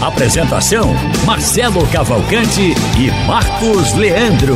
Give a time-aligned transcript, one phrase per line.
[0.00, 0.94] Apresentação:
[1.26, 4.54] Marcelo Cavalcante e Marcos Leandro.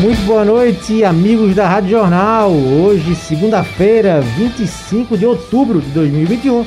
[0.00, 2.52] Muito boa noite, amigos da Rádio Jornal.
[2.52, 6.64] Hoje, segunda-feira, 25 de outubro de 2021,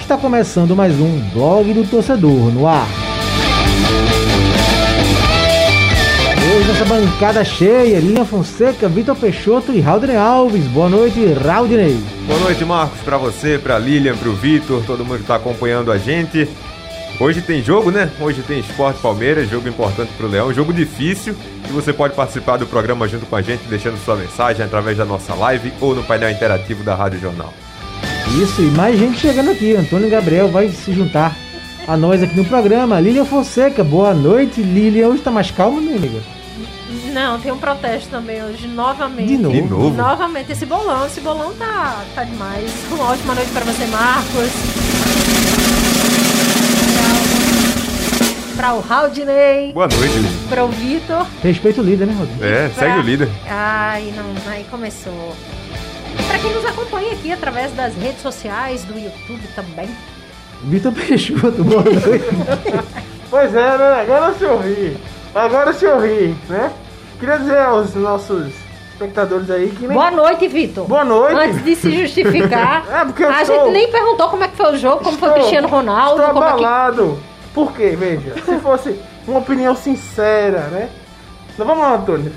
[0.00, 3.07] está começando mais um Blog do Torcedor no ar.
[6.68, 10.66] Nossa bancada cheia, Lilian Fonseca, Vitor Peixoto e Raudney Alves.
[10.66, 11.98] Boa noite, Raudney.
[12.26, 15.90] Boa noite, Marcos, para você, para Lilian, para o Vitor, todo mundo que está acompanhando
[15.90, 16.46] a gente.
[17.18, 18.10] Hoje tem jogo, né?
[18.20, 21.34] Hoje tem Esporte Palmeiras, jogo importante para o Leão, jogo difícil.
[21.66, 25.06] E você pode participar do programa junto com a gente, deixando sua mensagem através da
[25.06, 27.54] nossa live ou no painel interativo da Rádio Jornal.
[28.42, 29.74] Isso, e mais gente chegando aqui.
[29.74, 31.34] Antônio Gabriel vai se juntar
[31.86, 33.00] a nós aqui no programa.
[33.00, 35.08] Lilian Fonseca, boa noite, Lilian.
[35.08, 36.37] Hoje tá mais calma, minha amiga?
[37.12, 39.28] Não, tem um protesto também hoje, novamente.
[39.28, 39.54] De novo?
[39.54, 39.90] De novo?
[39.96, 42.70] Novamente, esse bolão, esse bolão tá, tá demais.
[42.90, 44.50] Uma ótima noite para você, Marcos.
[48.56, 49.72] Para o Raudney.
[49.72, 50.30] Boa noite, Lilian.
[50.48, 51.26] Para o Vitor.
[51.42, 52.44] Respeito o líder, né, Rodrigo?
[52.44, 53.28] É, pra- segue o líder.
[53.48, 55.34] Ai, não, aí começou.
[56.26, 59.88] Para quem nos acompanha aqui através das redes sociais, do YouTube também.
[60.64, 62.24] Vitor Peixoto, boa noite.
[63.30, 64.00] Pois é, né?
[64.00, 64.96] Agora se ouvi.
[65.34, 66.72] Agora se ouvi, né?
[67.18, 68.52] Queria dizer aos nossos
[68.92, 69.96] espectadores aí que nem...
[69.96, 70.86] Boa noite, Vitor.
[70.86, 71.34] Boa noite.
[71.34, 74.56] Antes de se justificar, É, porque eu a estou- gente nem perguntou como é que
[74.56, 77.18] foi o jogo, como foi o Estou- Cristiano Ronaldo, Estou como é que abalado.
[77.54, 77.96] Por quê?
[77.98, 80.88] Veja, se fosse uma opinião sincera, né?
[81.52, 82.32] Então vamos lá, Antônio.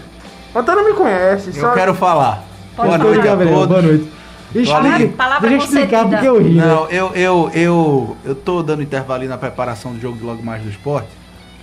[0.55, 1.47] Antônio me conhece.
[1.55, 2.43] Eu só- quero falar.
[2.75, 3.13] Pode boa falar.
[3.13, 3.67] noite a todos.
[3.67, 4.11] boa noite.
[4.53, 6.65] Explique, Palavra deixa eu explicar porque eu ri, né?
[6.65, 10.43] Não, eu, eu, eu, eu tô dando intervalo ali na preparação do jogo do Logo
[10.43, 11.07] Mais do Esporte,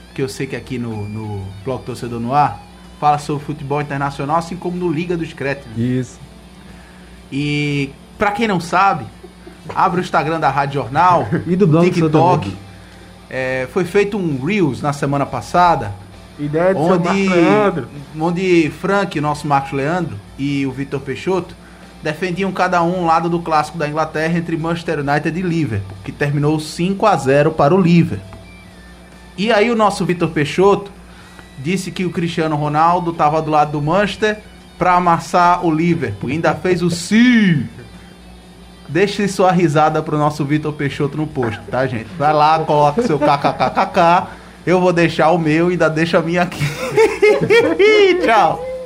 [0.06, 2.58] porque eu sei que aqui no, no Bloco Torcedor no Ar
[2.98, 5.70] fala sobre futebol internacional, assim como no Liga dos Créditos.
[5.76, 6.18] Isso.
[7.30, 9.04] E pra quem não sabe,
[9.74, 12.56] abre o Instagram da Rádio Jornal E do blog do TikTok.
[13.30, 15.92] É, foi feito um Reels na semana passada,
[16.38, 17.88] Ideia de onde, Leandro.
[18.18, 21.54] onde Frank, nosso Marcos Leandro, e o Vitor Peixoto
[22.02, 26.12] defendiam cada um um lado do clássico da Inglaterra entre Manchester United e Liverpool, que
[26.12, 28.38] terminou 5 a 0 para o Liverpool.
[29.36, 30.90] E aí o nosso Vitor Peixoto
[31.58, 34.38] disse que o Cristiano Ronaldo estava do lado do Manchester
[34.78, 36.30] para amassar o Liverpool.
[36.30, 37.66] Ainda fez o sim.
[38.88, 42.08] Deixe sua risada pro nosso Vitor Peixoto no post, tá, gente?
[42.18, 44.28] Vai lá, coloca seu kkkk.
[44.64, 46.62] Eu vou deixar o meu e ainda deixa a minha aqui.
[48.24, 48.77] Tchau.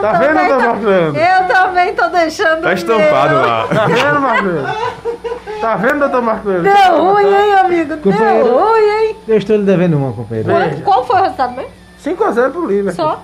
[0.00, 1.20] Tá vendo, também doutor tô- Marco Leandro?
[1.20, 2.62] Eu também tô deixando.
[2.62, 3.46] Tá estampado meu.
[3.46, 3.66] lá.
[3.68, 4.74] Tá vendo, Marco Leandro?
[5.60, 6.72] Tá vendo, doutor Marco Leandro?
[6.72, 7.96] Deu ruim, hein, amigo?
[7.98, 8.44] Companheiro.
[8.44, 9.16] Deu ruim, hein?
[9.28, 10.48] Eu estou lhe devendo uma, companheiro.
[10.50, 11.70] Qual, qual foi o resultado mesmo?
[12.04, 12.94] 5x0 pro Liverpool.
[12.94, 13.22] Só?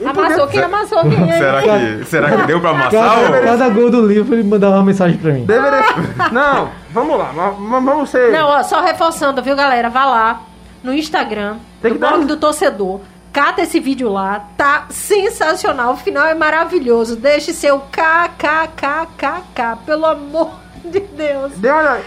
[0.00, 1.12] E Amassou quem amassou quem?
[1.12, 1.32] hein?
[1.38, 2.90] Será que, será que deu pra amassar?
[2.90, 5.44] Cada, ou- cada gol do livro ele mandava uma mensagem pra mim.
[5.44, 5.82] Deveria...
[6.32, 7.30] Não, vamos lá.
[7.36, 8.32] Vamos ser...
[8.32, 9.88] Não, ó, só reforçando, viu, galera?
[9.90, 10.40] Vá lá
[10.82, 13.00] no Instagram Tem do que dar blog um- do torcedor.
[13.34, 15.94] Cata esse vídeo lá, tá sensacional.
[15.94, 17.16] O final é maravilhoso.
[17.16, 20.52] Deixe seu kkkk, pelo amor
[20.84, 21.52] de Deus.
[21.56, 21.98] Dê uma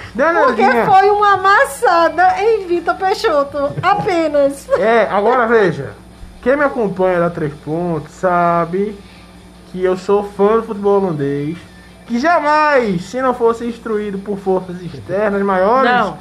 [0.45, 0.85] Porque olhadinha.
[0.85, 3.57] foi uma amassada em Vitor Peixoto.
[3.83, 4.67] Apenas.
[4.79, 5.91] É, agora veja.
[6.41, 8.97] Quem me acompanha da Três Pontos sabe
[9.69, 11.57] que eu sou fã do futebol holandês.
[12.05, 16.17] Que jamais, se não fosse instruído por forças externas maiores, Não.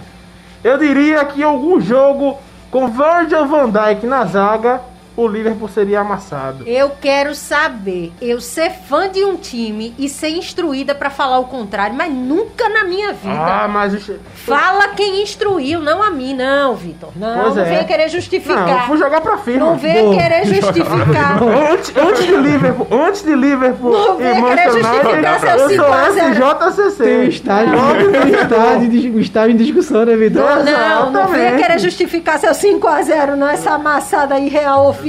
[0.65, 2.37] eu diria que algum jogo
[2.73, 4.81] com Virgil van Dijk na zaga,
[5.17, 6.65] o Liverpool seria amassado.
[6.67, 11.45] Eu quero saber, eu ser fã de um time e ser instruída pra falar o
[11.45, 13.35] contrário, mas nunca na minha vida.
[13.35, 17.11] Ah, mas o Fala quem instruiu, não a mim, não, Vitor.
[17.17, 17.67] Não, Pois não é.
[17.67, 18.87] venha querer não, eu justificar.
[18.87, 19.67] fui jogar pra firma.
[19.67, 20.17] Não venha Boa.
[20.17, 21.43] querer justificar.
[21.73, 25.93] Antes, antes de Liverpool, antes de Liverpool Não venha querer justificar seu eu 5 sou
[25.93, 26.35] a 0.
[26.37, 27.05] SJCC.
[27.05, 28.43] Tem um estágio, Logo tem um Liverpool.
[28.59, 30.43] estágio, em dis- estágio em discussão, né, Vitor?
[30.45, 30.65] Não.
[30.65, 35.06] Não, não venha querer justificar seu 5x0 nessa amassada aí real oficial.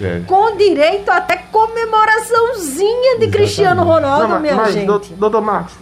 [0.00, 0.20] É.
[0.26, 4.86] Com direito até comemoraçãozinha de Cristiano Ronaldo, Não, minha mas, gente.
[4.86, 5.74] dou- doutor Marcos,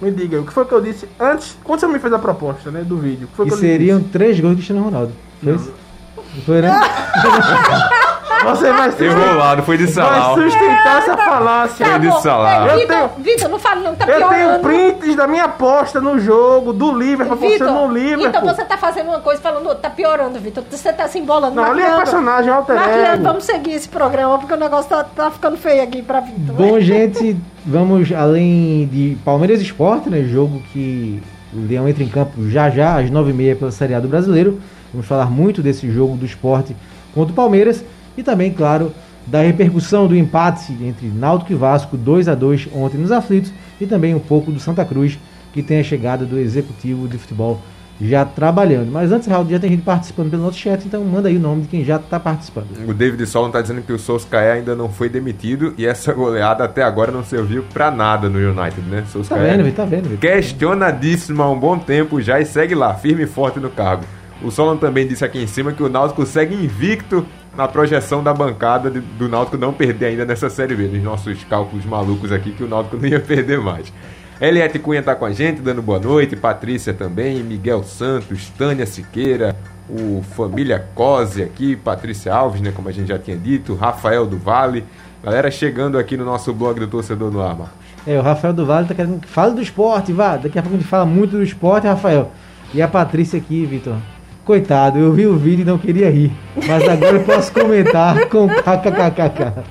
[0.00, 2.70] me diga, o que foi que eu disse antes, quando você me fez a proposta,
[2.70, 3.28] né, do vídeo?
[3.28, 4.10] Que foi que seriam disse?
[4.10, 5.12] três gols do Cristiano Ronaldo.
[5.42, 5.52] Foi?
[5.52, 6.70] Não foi, né?
[8.44, 10.34] Você vai sustentar, Enrolado, foi de vai Salau.
[10.36, 11.86] sustentar essa falácia.
[11.86, 12.06] Foi de.
[12.06, 16.00] Ei, Eu Vitor, tenho- Vitor, não fale não, tá Eu tenho prints da minha aposta
[16.00, 18.26] no jogo do Liverpool, você Vitor, no Liverpool.
[18.28, 20.64] então você tá fazendo uma coisa falando outra, tá piorando, Vitor.
[20.70, 21.54] Você tá se embolando.
[21.56, 23.22] Não, ali é personagem, é alter ego.
[23.22, 26.54] vamos seguir esse programa, porque o negócio tá, tá ficando feio aqui pra Vitor.
[26.54, 30.22] Bom, gente, vamos além de Palmeiras e Sport, né?
[30.24, 31.22] Jogo que
[31.54, 34.60] o Leão entra em campo já já, às 9h30 pela Série A do Brasileiro.
[34.92, 36.76] Vamos falar muito desse jogo do esporte
[37.14, 37.84] contra o Palmeiras.
[38.16, 38.92] E também, claro,
[39.26, 43.52] da repercussão do empate entre Náutico e Vasco, 2 a 2 ontem nos aflitos.
[43.80, 45.18] E também um pouco do Santa Cruz,
[45.52, 47.60] que tem a chegada do executivo de futebol
[48.00, 48.90] já trabalhando.
[48.90, 51.62] Mas antes, Raul, já tem gente participando pelo nosso chat, então manda aí o nome
[51.62, 52.66] de quem já está participando.
[52.88, 56.64] O David Solon tá dizendo que o Solskjaer ainda não foi demitido e essa goleada
[56.64, 59.02] até agora não serviu pra nada no United, né?
[59.02, 59.84] Tá Solskjaer vendo, Vitor?
[59.84, 63.70] Tá vendo, questionadíssimo há um bom tempo já e segue lá, firme e forte no
[63.70, 64.04] cargo.
[64.42, 67.24] O Solon também disse aqui em cima que o Náutico segue invicto
[67.56, 70.84] na projeção da bancada de- do Náutico não perder ainda nessa Série B.
[70.88, 73.92] Nos nossos cálculos malucos aqui que o Náutico não ia perder mais.
[74.40, 76.34] Eliette Cunha tá com a gente, dando boa noite.
[76.34, 79.54] Patrícia também, Miguel Santos, Tânia Siqueira,
[79.88, 84.38] o Família Cose aqui, Patrícia Alves, né, como a gente já tinha dito, Rafael do
[84.38, 84.84] Vale.
[85.22, 87.76] Galera chegando aqui no nosso blog do Torcedor no Ar, Marcos.
[88.04, 90.36] É, o Rafael do Vale tá querendo que fale do esporte, vá.
[90.36, 92.32] Daqui a pouco a gente fala muito do esporte, Rafael.
[92.74, 93.94] E a Patrícia aqui, Vitor.
[94.44, 96.32] Coitado, eu vi o vídeo e não queria rir.
[96.56, 99.62] Mas agora eu posso comentar com kkkk.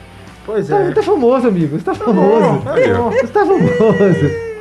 [0.45, 0.85] Pois tá, é.
[0.87, 1.77] você tá famoso, amigo.
[1.77, 2.61] Você tá famoso.
[2.63, 3.11] Tá bom.
[3.11, 4.51] Você tá famoso.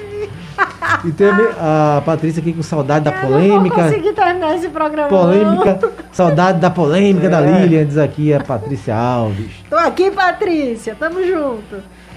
[1.04, 1.28] E tem
[1.58, 3.76] a Patrícia aqui com saudade da Eu não polêmica.
[3.84, 5.08] conseguir terminar esse programa.
[5.08, 5.78] Polêmica.
[6.12, 7.60] Saudade da polêmica da É.
[7.62, 9.52] Lilian, diz aqui a Patrícia Alves.
[9.70, 10.94] Tô aqui, Patrícia.
[10.98, 11.76] Tamo junto.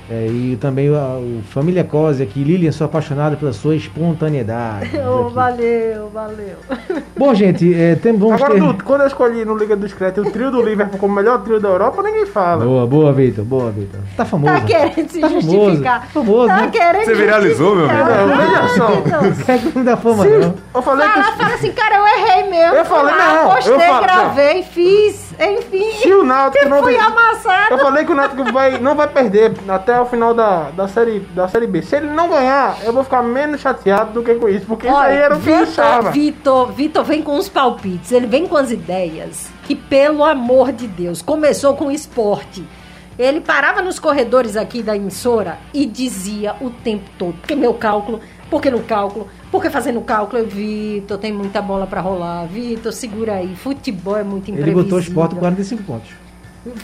[0.09, 2.43] É, e também o, o Família Cose aqui.
[2.43, 4.91] Lilian, sou apaixonada pela sua espontaneidade.
[5.03, 5.33] Oh, aqui.
[5.33, 6.55] valeu, valeu.
[7.15, 8.59] Bom, gente, é, tem, vamos Agora, ter...
[8.61, 11.41] Dudu, quando eu escolhi no Liga dos Créditos o trio do Liverpool como o melhor
[11.43, 12.65] trio da Europa, ninguém fala.
[12.65, 13.43] Boa, boa, Vitor.
[13.45, 13.99] Boa, Vitor.
[14.17, 14.53] Tá famoso.
[14.53, 16.07] Tá querendo se Tá justificar.
[16.07, 16.69] Famoso, tá né?
[16.71, 18.09] querendo Você viralizou, meu amigo?
[18.09, 19.45] Não, veja só.
[19.45, 20.55] Quer que não dá fama, não.
[20.75, 22.75] eu falei que Fala, assim, cara, eu errei mesmo.
[22.75, 25.91] Eu falei, lá, não, Postei, eu falo- gravei, fiz, enfim.
[26.01, 27.73] se o Náutico não Fui vem- amassado.
[27.73, 31.19] Eu falei que o Náutico vai, não vai perder até o final da, da, série,
[31.19, 31.81] da série B.
[31.81, 34.95] Se ele não ganhar, eu vou ficar menos chateado do que com isso, porque isso
[34.97, 36.11] aí era o que Vitor, deixava.
[36.11, 40.87] Vitor, Vitor vem com os palpites, ele vem com as ideias que, pelo amor de
[40.87, 42.65] Deus, começou com esporte.
[43.17, 48.19] Ele parava nos corredores aqui da emissora e dizia o tempo todo, porque meu cálculo,
[48.49, 53.35] porque no cálculo, porque fazendo cálculo, eu, Vitor, tem muita bola pra rolar, Vitor, segura
[53.35, 54.83] aí, futebol é muito Ele imprevisível.
[54.83, 56.09] botou o esporte com 45 pontos.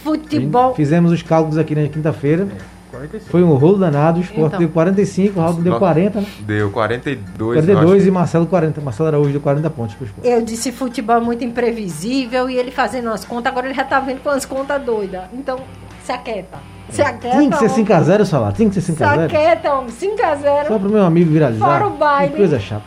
[0.03, 2.47] Futebol, Fizemos os cálculos aqui na quinta-feira.
[2.91, 3.31] 45.
[3.31, 4.19] Foi um rolo danado.
[4.19, 4.59] O esporte Então.
[4.59, 5.79] deu 45, o Raul deu Não.
[5.79, 6.27] 40, né?
[6.41, 7.55] Deu 42.
[7.65, 8.81] 42 eu e Marcelo 40.
[8.81, 10.29] Marcelo Araújo deu 40 pontos pro esporte.
[10.29, 13.99] eu disse futebol é muito imprevisível e ele fazendo as contas, agora ele já tá
[13.99, 15.23] vendo com as contas doidas.
[15.33, 15.59] Então,
[16.03, 16.59] se aquieta.
[16.89, 17.37] Se aquieta.
[17.37, 17.85] Tinha que ser homem.
[17.85, 18.51] 5x0, Salah.
[18.51, 19.25] Tinha que ser Se 5x0.
[19.25, 19.89] aquieta, homem.
[19.91, 20.67] 5x0.
[20.67, 21.65] Só pro meu amigo viralizar.
[21.65, 22.31] Fora o baile.
[22.31, 22.83] Que coisa chata.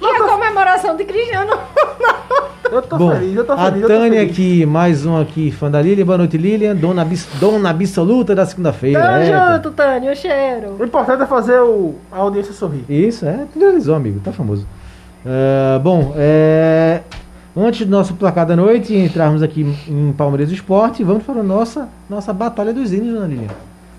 [0.00, 1.52] E a comemoração de Cristiano
[2.72, 3.82] Eu tô Bom, feliz, eu tô a feliz.
[3.82, 4.30] eu tô Tânia feliz.
[4.32, 6.04] aqui, mais um aqui, fã da Lilian.
[6.06, 6.76] Boa noite, Lilian.
[6.76, 9.00] Dona, abs- dona absoluta da segunda-feira.
[9.02, 9.52] Tamo É, tá.
[9.56, 10.76] junto, Tânia, o cheiro.
[10.78, 12.84] O importante é fazer o, a audiência sorrir.
[12.88, 14.66] Isso, é, viralizou, amigo, tá famoso.
[15.26, 17.00] É, bom, é,
[17.56, 21.88] antes do nosso placar da noite, entrarmos aqui em Palmeiras Esporte, vamos para a nossa,
[22.08, 23.48] nossa Batalha dos Hinos, dona Lilian.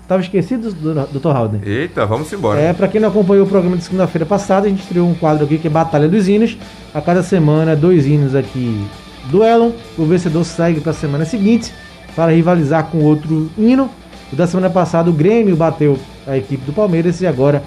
[0.08, 1.28] Tava esquecido, Dr.
[1.28, 1.60] Halden?
[1.64, 2.60] Eita, vamos embora.
[2.60, 5.44] É, pra quem não acompanhou o programa de segunda-feira passada, a gente estreou um quadro
[5.44, 6.58] aqui que é Batalha dos Hinos.
[6.92, 8.84] A cada semana, dois hinos aqui
[9.30, 9.72] duelam.
[9.96, 11.72] O vencedor segue para a semana seguinte
[12.14, 13.88] para rivalizar com outro hino.
[14.32, 17.62] O da semana passada, o Grêmio bateu a equipe do Palmeiras e agora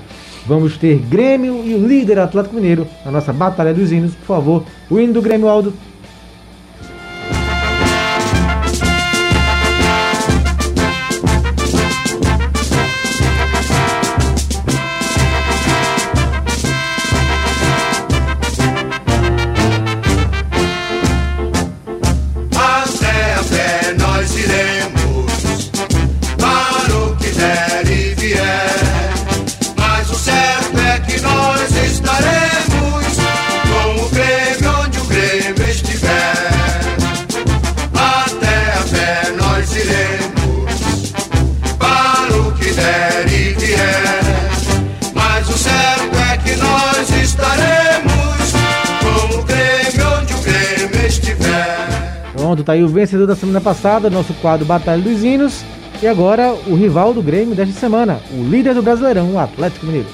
[0.46, 4.14] vamos ter Grêmio e o líder Atlético Mineiro na nossa Batalha dos Hinos.
[4.16, 5.74] Por favor, o hino do Grêmio Aldo.
[53.06, 55.64] Vencedor da semana passada, nosso quadro Batalha dos Hinos.
[56.02, 60.08] E agora o rival do Grêmio desta semana, o líder do Brasileirão, o Atlético Mineiro.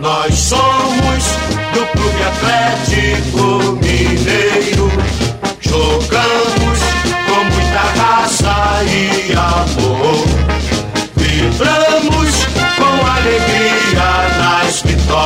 [0.00, 1.24] Nós somos
[1.72, 3.85] do Clube Atlético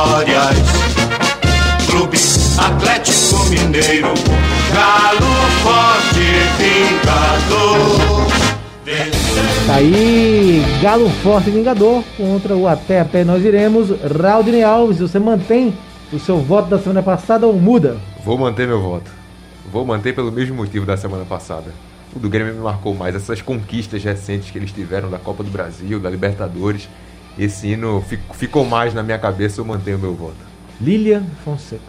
[0.01, 0.57] vitórias.
[1.89, 2.17] Clube
[2.57, 4.13] Atlético Mineiro,
[4.73, 5.31] galo
[5.61, 6.19] forte
[6.57, 8.01] vingador.
[9.67, 13.89] Tá aí, Galo Forte Vingador contra o Até a Pé Nós Iremos.
[14.01, 15.73] Raudine Alves, você mantém
[16.11, 17.95] o seu voto da semana passada ou muda?
[18.25, 19.09] Vou manter meu voto.
[19.71, 21.71] Vou manter pelo mesmo motivo da semana passada.
[22.13, 23.15] O do Grêmio me marcou mais.
[23.15, 26.89] Essas conquistas recentes que eles tiveram da Copa do Brasil, da Libertadores.
[27.37, 30.35] Esse hino fi- ficou mais na minha cabeça, eu mantenho meu voto.
[30.79, 31.81] Lilian Fonseca.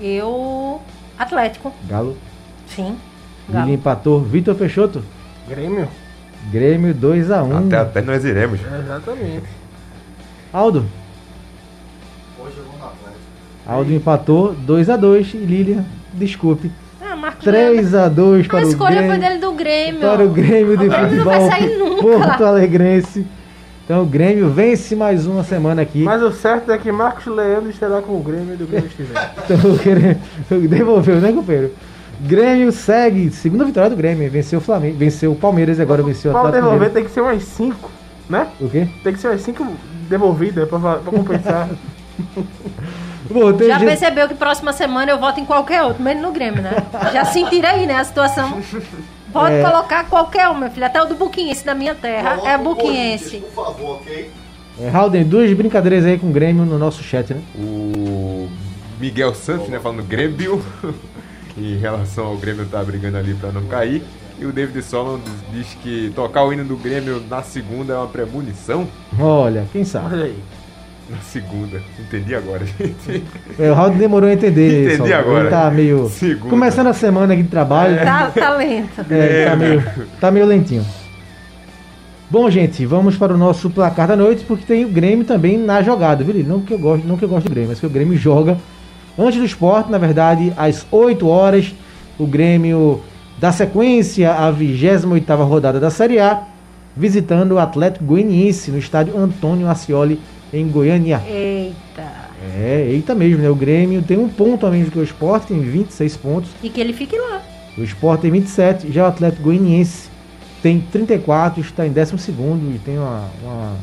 [0.00, 0.80] Eu.
[1.18, 1.72] Atlético.
[1.88, 2.16] Galo.
[2.66, 2.96] Sim.
[3.48, 3.72] Lilian Galo.
[3.74, 4.20] empatou.
[4.22, 5.02] Vitor Peixoto.
[5.48, 5.88] Grêmio.
[6.50, 7.66] Grêmio 2x1.
[7.66, 8.60] Até, até nós iremos.
[8.60, 9.46] Exatamente.
[10.52, 10.84] Aldo.
[13.66, 16.70] Aldo empatou 2x2 e Lilian, desculpe.
[17.02, 17.82] Ah, Marcos Leandro.
[17.82, 19.10] 3x2 para A o escolha Grêmio.
[19.10, 20.00] foi dele do Grêmio.
[20.00, 22.02] Para o Grêmio de O Grêmio não futebol vai sair nunca.
[22.02, 23.26] Porto Alegrense.
[23.86, 26.02] Então o Grêmio vence mais uma semana aqui.
[26.02, 29.30] Mas o certo é que Marcos Leandro estará com o Grêmio e do Grêmio estiver.
[30.40, 31.72] Então devolveu, né, companheiro?
[32.20, 36.30] Grêmio segue, segunda vitória do Grêmio, venceu o Flamengo, venceu o Palmeiras e agora venceu
[36.30, 36.94] o Para Atlético devolver Mineiro.
[36.94, 37.90] tem que ser umas 5,
[38.28, 38.46] né?
[38.60, 38.88] O quê?
[39.04, 39.66] Tem que ser umas 5
[40.08, 41.68] devolvidas pra compensar.
[43.30, 46.32] Bom, tem Já gente- percebeu que próxima semana eu voto em qualquer outro, menos no
[46.32, 46.72] Grêmio, né?
[47.12, 48.58] Já sentiram aí, né, a situação.
[49.40, 49.62] Pode É.
[49.62, 50.86] colocar qualquer um, meu filho.
[50.86, 53.38] Até o do Buquinhense da minha terra é buquinhense.
[53.38, 54.30] Por favor, ok?
[54.80, 57.40] É, Halden, duas brincadeiras aí com o Grêmio no nosso chat, né?
[57.54, 58.48] O
[59.00, 60.62] Miguel Santos, né, falando Grêmio,
[61.56, 64.02] em relação ao Grêmio tá brigando ali pra não cair.
[64.38, 65.18] E o David Solon
[65.50, 68.86] diz que tocar o hino do Grêmio na segunda é uma premonição.
[69.18, 70.14] Olha, quem sabe.
[70.14, 70.38] Olha aí.
[71.08, 71.80] Na segunda.
[72.00, 73.22] Entendi agora, gente.
[73.58, 74.94] É, o Halden demorou a entender.
[74.94, 75.16] Entendi só.
[75.16, 75.40] agora.
[75.40, 76.08] Ele tá meio.
[76.08, 76.50] Segunda.
[76.50, 77.96] Começando a semana aqui de trabalho.
[77.98, 79.04] Tá, tá lento.
[79.10, 79.84] É, tá, meio,
[80.20, 80.84] tá meio lentinho.
[82.28, 85.80] Bom, gente, vamos para o nosso placar da noite, porque tem o Grêmio também na
[85.80, 86.34] jogada, viu?
[86.34, 86.48] Lili?
[86.48, 88.58] Não que eu gosto, não que eu gosto do Grêmio, mas que o Grêmio joga
[89.16, 91.72] antes do esporte, na verdade, às 8 horas.
[92.18, 93.00] O Grêmio
[93.38, 96.42] dá sequência à 28 rodada da Série A,
[96.96, 100.18] visitando o Atlético Goianiense no estádio Antônio Ascioli,
[100.52, 101.22] em Goiânia.
[101.26, 102.26] Eita.
[102.54, 103.48] É, eita mesmo, né?
[103.48, 106.50] O Grêmio tem um ponto a menos que o esporte, tem 26 pontos.
[106.62, 107.42] E que ele fique lá.
[107.76, 110.08] O Sport tem 27, já o Atlético Goianiense
[110.62, 112.14] tem 34, está em 12
[112.74, 113.76] e tem uma, uma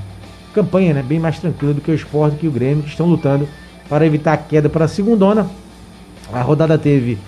[0.53, 3.47] campanha né, bem mais tranquila do que o Sport e o Grêmio, que estão lutando
[3.87, 5.47] para evitar a queda para a segundona.
[6.31, 7.19] A rodada teve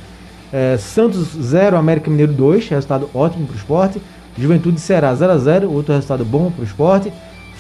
[0.52, 3.98] eh, Santos 0, América Mineiro 2, resultado ótimo para o Sport.
[4.38, 7.08] Juventude Ceará 0 a 0 outro resultado bom para o Sport.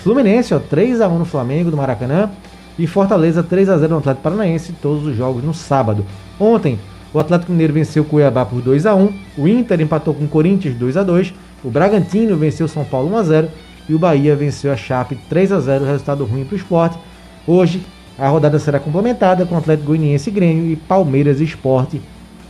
[0.05, 2.29] Fluminense, ó, 3 a 1 no Flamengo do Maracanã.
[2.77, 6.05] E Fortaleza 3 a 0 no Atlético Paranaense, todos os jogos no sábado.
[6.39, 6.77] Ontem,
[7.11, 10.27] o Atlético Mineiro venceu o Cuiabá por 2 a 1 o Inter empatou com o
[10.27, 11.33] Corinthians 2 a 2
[11.63, 13.47] o Bragantino venceu o São Paulo 1 a 0
[13.89, 16.99] e o Bahia venceu a Chape 3 a 0 resultado ruim para o esporte.
[17.47, 17.81] Hoje,
[18.19, 21.99] a rodada será complementada com Atlético Goianiense Grêmio e Palmeiras Esporte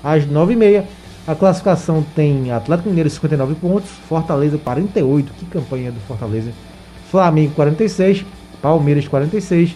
[0.03, 0.83] às 9h30.
[1.25, 6.51] A classificação tem Atlético Mineiro 59 pontos, Fortaleza 48, que campanha do Fortaleza.
[7.15, 8.25] Flamengo 46,
[8.62, 9.74] Palmeiras 46,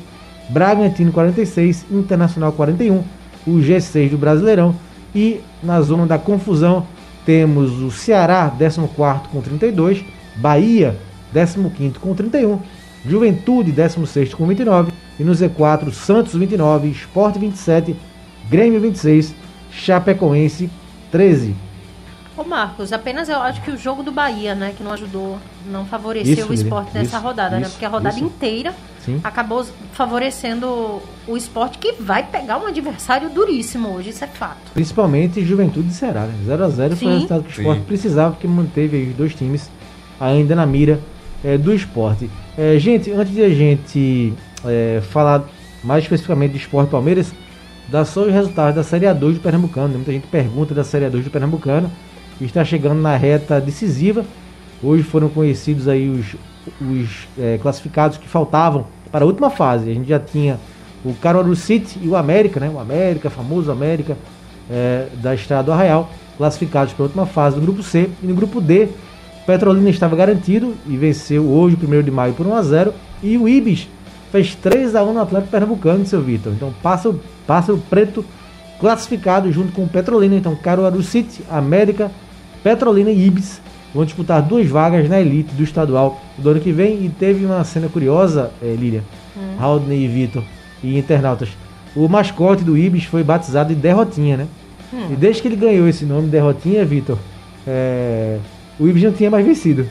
[0.50, 3.02] Bragantino 46, Internacional 41,
[3.48, 4.76] o G6 do Brasileirão
[5.16, 6.86] e na zona da confusão
[7.26, 8.90] temos o Ceará 14
[9.32, 10.04] com 32,
[10.36, 10.98] Bahia
[11.34, 12.60] 15 com 31,
[13.06, 17.96] Juventude 16 com 29 e no Z4 Santos 29, Sport 27,
[18.50, 19.34] Grêmio 26,
[19.72, 20.70] Chapecoense
[21.10, 21.69] 13.
[22.40, 25.38] Ô Marcos, apenas eu acho que o jogo do Bahia, né, que não ajudou,
[25.70, 27.64] não favoreceu Isso, o esporte nessa isso, rodada, né?
[27.64, 28.24] isso, Porque a rodada isso.
[28.24, 29.20] inteira Sim.
[29.22, 34.72] acabou favorecendo o esporte que vai pegar um adversário duríssimo hoje, isso é fato.
[34.74, 36.34] Principalmente Juventude e Ceará, né?
[36.48, 37.86] 0x0 foi o resultado que o esporte Sim.
[37.86, 39.70] precisava, porque manteve aí os dois times
[40.18, 40.98] ainda na mira
[41.44, 42.30] eh, do esporte.
[42.58, 45.44] Eh, gente, antes de a gente eh, falar
[45.84, 47.34] mais especificamente do esporte Palmeiras,
[47.90, 49.90] dá só os resultados da Série A2 do Pernambucano.
[49.90, 49.96] né?
[49.96, 51.92] Muita gente pergunta da Série A2 do Pernambucano.
[52.42, 54.26] Está chegando na reta decisiva.
[54.82, 56.36] Hoje foram conhecidos aí os,
[56.82, 59.92] os eh, classificados que faltavam para a última fase.
[59.92, 60.58] A gente já tinha
[61.04, 62.70] o Caruaru City e o América, né?
[62.74, 64.18] O América, famoso América
[64.70, 68.10] eh, da Estrada do Arraial, classificados para a última fase do grupo C.
[68.24, 68.88] E no grupo D,
[69.46, 73.50] Petrolina estava garantido e venceu hoje, 1 de maio, por 1 a 0 E o
[73.50, 73.90] Ibis
[74.32, 76.54] fez 3 a 1 no Atlético Pernambucano, seu Vitor.
[76.54, 78.24] Então passa o, passa o preto
[78.80, 80.36] classificado junto com o Petrolina.
[80.36, 82.12] Então Caruaru City, América,
[82.64, 83.62] Petrolina e Ibis
[83.94, 87.06] vão disputar duas vagas na elite do estadual do ano que vem.
[87.06, 89.04] E teve uma cena curiosa, eh, Lilian,
[89.60, 90.44] Haldney e Vitor
[90.84, 91.50] e internautas.
[91.96, 94.48] o mascote do Ibis foi batizado de Derrotinha, né?
[95.12, 97.18] E desde que ele ganhou esse nome, Derrotinha, Vitor,
[97.68, 98.38] é,
[98.80, 99.88] o Ibis não tinha mais vencido.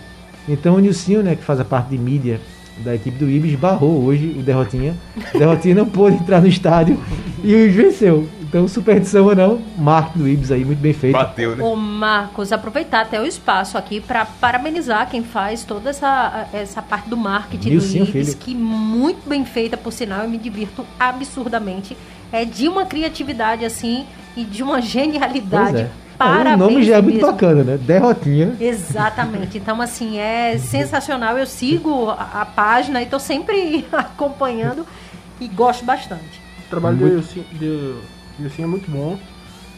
[0.49, 2.41] Então o Nilcinho, né, que faz a parte de mídia
[2.85, 4.95] da equipe do Ibis, barrou hoje o Derrotinha.
[5.35, 6.99] O Derrotinha não pôde entrar no estádio
[7.43, 8.29] e o Ibis venceu.
[8.49, 11.13] Então, superstição ou não, marco do Ibis aí, muito bem feito.
[11.13, 11.63] Bateu, né?
[11.63, 17.11] Ô Marcos, aproveitar até o espaço aqui para parabenizar quem faz toda essa, essa parte
[17.11, 18.39] do marketing Nilcinho do Ibis, Filho.
[18.39, 21.95] que muito bem feita, por sinal, eu me divirto absurdamente.
[22.33, 25.87] É de uma criatividade assim e de uma genialidade.
[26.19, 27.31] Parabéns o nome já é muito mesmo.
[27.33, 27.79] bacana, né?
[27.79, 28.57] Derrotinha.
[28.61, 29.57] Exatamente.
[29.59, 31.39] Então, assim, é sensacional.
[31.39, 34.85] Eu sigo a, a página e tô sempre acompanhando
[35.41, 36.41] e gosto bastante.
[36.67, 38.01] O trabalho do Ilcinho- do
[38.41, 39.17] Ilcinho é muito bom.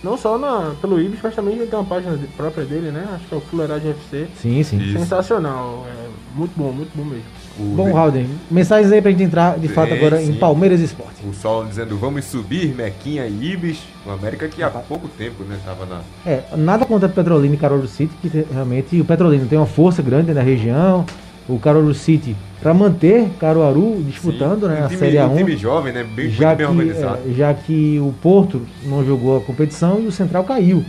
[0.03, 3.07] Não só na, pelo Ibis, mas também ele tem uma página de- própria dele, né?
[3.15, 4.27] Acho que é o Fuleiragem FC.
[4.41, 4.79] Sim, sim.
[4.79, 4.99] Isso.
[4.99, 5.87] Sensacional.
[5.89, 7.25] É muito bom, muito bom mesmo.
[7.59, 10.39] O, Bom, Rauden, mensagens aí pra gente entrar de fato Sim, agora em sim.
[10.39, 11.17] Palmeiras Esporte.
[11.27, 13.81] o Sol dizendo vamos subir, Mequinha e Ibis.
[14.07, 15.59] O América que há pouco tempo, né?
[15.67, 16.01] Tava na.
[16.25, 19.67] É, nada contra o Petrolina e Carolo City, que te- realmente o Petrolina tem uma
[19.67, 21.05] força grande na região.
[21.51, 25.37] O Carolo City, para manter Caruaru disputando Sim, né, um a time, Série Um A1,
[25.37, 26.05] time jovem, né?
[26.05, 27.19] Bem, já, bem que, organizado.
[27.29, 30.85] é, já que o Porto não jogou a competição e o Central caiu.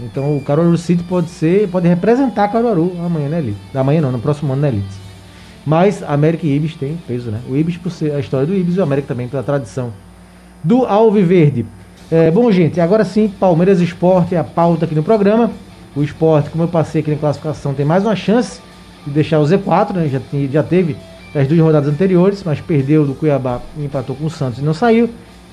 [0.00, 3.58] Então o Caruaru City pode ser, pode representar Caruaru amanhã na Elite.
[3.74, 4.86] Amanhã não, no próximo ano na Elite.
[5.66, 7.40] Mas América e Ibis tem peso, né?
[7.48, 9.92] O Ibis por ser a história do Ibis e o América também pela tradição
[10.62, 11.66] do Alviverde.
[12.10, 15.50] É, bom, gente, agora sim, Palmeiras Esporte é a pauta aqui no programa.
[15.96, 18.60] O esporte, como eu passei aqui na classificação, tem mais uma chance
[19.08, 20.08] de deixar o Z4, né?
[20.08, 20.96] Já, já teve
[21.34, 24.74] as duas rodadas anteriores, mas perdeu do Cuiabá e empatou com o Santos e não
[24.74, 25.10] saiu.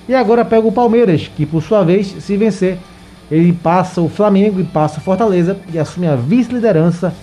[0.08, 2.78] E agora pega o Palmeiras, que por sua vez, se vencer,
[3.30, 7.14] ele passa o Flamengo e passa o Fortaleza e assume a vice-liderança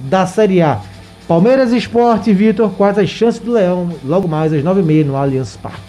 [0.00, 0.80] da Série A.
[1.28, 5.80] Palmeiras Esporte, Vitor, quais as chances do Leão, logo mais às 9h30 no Allianz Parque.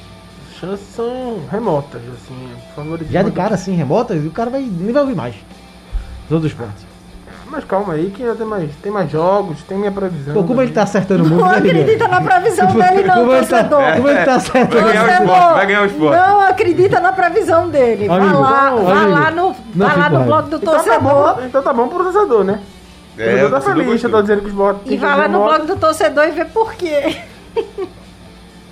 [0.60, 2.48] Chances são remotas, assim.
[2.75, 5.36] favoritismo Já de cara assim, remota, o cara vai, nem vai ouvir mais.
[6.30, 6.95] Todo esporte.
[7.50, 10.34] Mas calma aí, que ainda tem mais, tem mais jogos, tem minha previsão.
[10.34, 13.46] Pô, como ele tá acertando muito, Não né, acredita na previsão dele, não, como ele
[13.46, 13.96] tá, torcedor.
[13.96, 16.18] como ele tá acertando Vai ganhar o Torcedor, esporte, vai ganhar o esporte.
[16.18, 18.08] Não acredita na previsão dele.
[18.08, 19.12] Vá Amigo, lá, não, amigo.
[19.12, 21.01] lá no, Não vá lá no blog do Então tá, torcedor.
[21.36, 22.60] bom, então tá bom pro torcedor, né?
[23.18, 25.16] O É, torcedor tá o torcedor feliz, eu tô dizendo que os bots E vá
[25.16, 27.18] lá no blog do torcedor e vê por quê.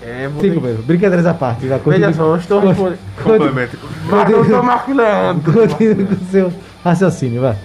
[0.01, 0.73] É, vou Sim, ter-.
[0.81, 1.65] Brincadeiras à parte.
[1.67, 2.99] Vai, Veja continue- só, eu estou respondendo.
[3.23, 3.77] Complemento.
[4.09, 5.53] Marcos do Marco Leandro.
[5.67, 7.55] Continue com o seu raciocínio, vai.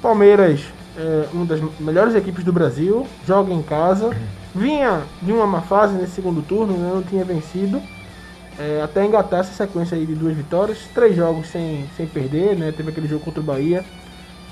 [0.00, 0.60] Palmeiras
[0.96, 4.16] é uma das melhores equipes do Brasil, joga em casa,
[4.54, 7.80] vinha de uma má fase nesse segundo turno, né, não tinha vencido,
[8.58, 12.72] é, até engatar essa sequência aí de duas vitórias, três jogos sem, sem perder, né,
[12.76, 13.84] teve aquele jogo contra o Bahia,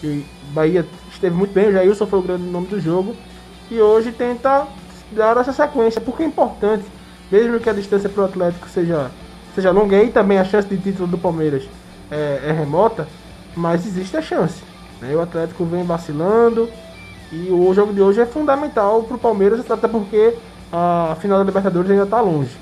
[0.02, 3.16] o Bahia esteve muito bem, o Jailson foi o grande nome do jogo,
[3.70, 4.66] e hoje tenta
[5.10, 6.84] dar essa sequência, porque é importante,
[7.30, 9.10] mesmo que a distância para o Atlético seja,
[9.54, 11.64] seja longa, e também a chance de título do Palmeiras
[12.10, 13.08] é, é remota,
[13.56, 14.65] mas existe a chance.
[15.00, 15.14] Né?
[15.14, 16.68] O Atlético vem vacilando
[17.32, 20.34] e o jogo de hoje é fundamental para o Palmeiras, até porque
[20.72, 22.56] a final da Libertadores ainda está longe.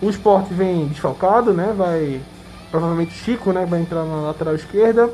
[0.00, 1.74] O esporte vem desfalcado, né?
[1.76, 2.20] Vai.
[2.70, 3.64] Provavelmente Chico né?
[3.66, 5.10] vai entrar na lateral esquerda.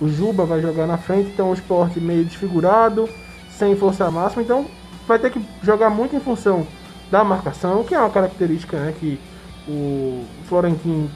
[0.00, 3.08] O Juba vai jogar na frente, então o esporte meio desfigurado,
[3.50, 4.66] sem força máxima, então
[5.08, 6.66] vai ter que jogar muito em função
[7.10, 9.18] da marcação, que é uma característica né, que
[9.66, 11.10] o Florentino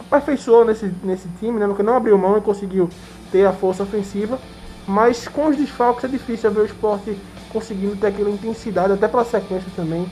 [0.00, 1.66] aperfeiçoou nesse, nesse time, né?
[1.66, 2.88] Porque não abriu mão e conseguiu
[3.34, 4.38] ter a força ofensiva.
[4.86, 7.18] Mas com os desfalques é difícil ver o esporte
[7.52, 10.06] conseguindo ter aquela intensidade, até pela sequência também,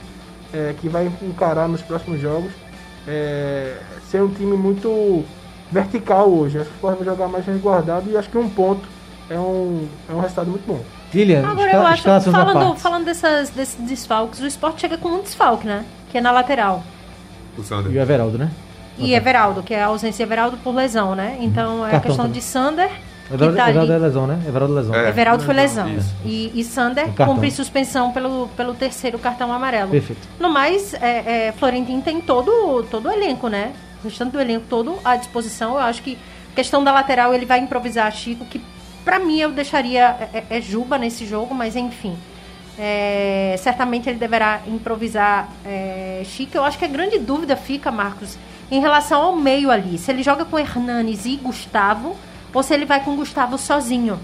[0.53, 2.51] é, que vai encarar nos próximos jogos.
[3.07, 3.77] É,
[4.09, 5.23] ser um time muito
[5.71, 6.57] vertical hoje.
[6.59, 8.85] Acho que o esporte vai jogar mais resguardado e acho que um ponto
[9.29, 10.81] é um, é um resultado muito bom.
[11.13, 15.67] Lilian, Agora eu acho, falando, falando dessas, desses desfalques, o esporte chega com um desfalque,
[15.67, 15.85] né?
[16.11, 16.83] Que é na lateral.
[17.57, 17.91] O E Sander.
[17.91, 18.49] o Everaldo, né?
[18.97, 21.37] E Everaldo, que é a ausência de Everaldo por lesão, né?
[21.39, 22.39] Então é a Cartão questão também.
[22.39, 22.91] de Sander,
[23.33, 24.03] Everaldo, tá Everaldo é ali.
[24.03, 24.39] lesão, né?
[24.47, 24.95] Everaldo é lesão.
[24.95, 25.09] É.
[25.09, 25.89] Everaldo foi lesão.
[26.23, 29.89] E, e Sander cumpre suspensão pelo, pelo terceiro cartão amarelo.
[29.89, 30.27] Perfeito.
[30.39, 33.73] No mais, é, é, Florentino tem todo, todo o elenco, né?
[34.03, 35.73] O restante do elenco todo à disposição.
[35.73, 36.17] Eu acho que
[36.55, 38.61] questão da lateral ele vai improvisar Chico, que
[39.03, 42.15] pra mim eu deixaria é, é Juba nesse jogo, mas enfim.
[42.77, 46.55] É, certamente ele deverá improvisar é, Chico.
[46.55, 48.37] Eu acho que a grande dúvida fica, Marcos,
[48.69, 49.97] em relação ao meio ali.
[49.97, 52.15] Se ele joga com Hernanes e Gustavo,
[52.53, 54.19] ou se ele vai com Gustavo sozinho.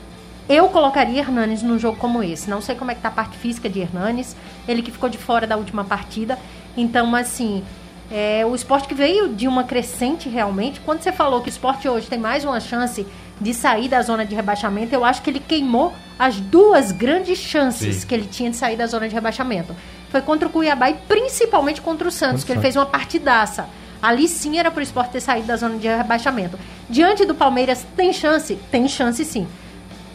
[0.47, 2.49] Eu colocaria Hernanes num jogo como esse.
[2.49, 4.35] Não sei como é que tá a parte física de Hernanes.
[4.67, 6.39] Ele que ficou de fora da última partida.
[6.75, 7.63] Então, assim,
[8.11, 10.79] é, o esporte que veio de uma crescente realmente.
[10.79, 13.05] Quando você falou que o esporte hoje tem mais uma chance
[13.39, 17.97] de sair da zona de rebaixamento, eu acho que ele queimou as duas grandes chances
[17.97, 18.07] Sim.
[18.07, 19.75] que ele tinha de sair da zona de rebaixamento.
[20.09, 23.69] Foi contra o Cuiabá e principalmente contra o Santos, o que ele fez uma partidaça.
[24.01, 26.57] Ali sim era pro esporte ter saído da zona de rebaixamento.
[26.89, 28.55] Diante do Palmeiras, tem chance?
[28.71, 29.47] Tem chance sim.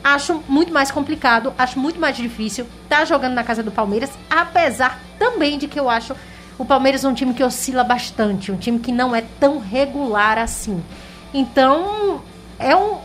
[0.03, 5.01] Acho muito mais complicado, acho muito mais difícil tá jogando na casa do Palmeiras, apesar
[5.18, 6.14] também de que eu acho
[6.57, 10.83] o Palmeiras um time que oscila bastante, um time que não é tão regular assim.
[11.33, 12.23] Então,
[12.59, 12.99] é um,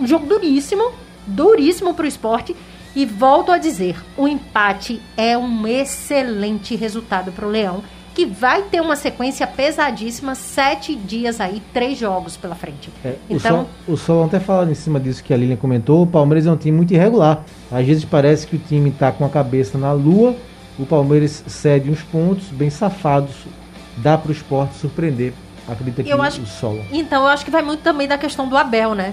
[0.00, 0.90] um jogo duríssimo,
[1.26, 2.56] duríssimo pro esporte.
[2.96, 7.84] E volto a dizer, o empate é um excelente resultado pro Leão,
[8.16, 12.88] que vai ter uma sequência pesadíssima, sete dias aí, três jogos pela frente.
[13.04, 16.46] É, então, o, Sol, até falando em cima disso que a Lilian comentou, o Palmeiras
[16.46, 17.44] é um time muito irregular.
[17.70, 20.34] Às vezes parece que o time está com a cabeça na lua,
[20.78, 23.34] o Palmeiras cede uns pontos bem safados,
[23.98, 25.34] dá para o esporte surpreender.
[25.68, 26.80] Acredita que Eu acho- o Sol.
[26.90, 29.12] então eu acho que vai muito também da questão do Abel, né?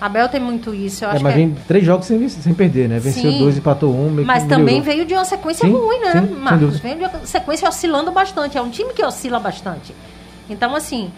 [0.00, 2.52] Abel tem muito isso, eu É, acho mas que é- vem três jogos sem, sem
[2.54, 2.98] perder, né?
[2.98, 3.38] Venceu Sim.
[3.38, 4.04] dois, empatou um.
[4.10, 6.78] meio que Mas também veio de uma sequência Sim, ruim, né, sim, Marcos?
[6.80, 8.58] Veio de uma sequência oscilando bastante.
[8.58, 9.94] É um time que oscila bastante.
[10.50, 11.10] Então, assim,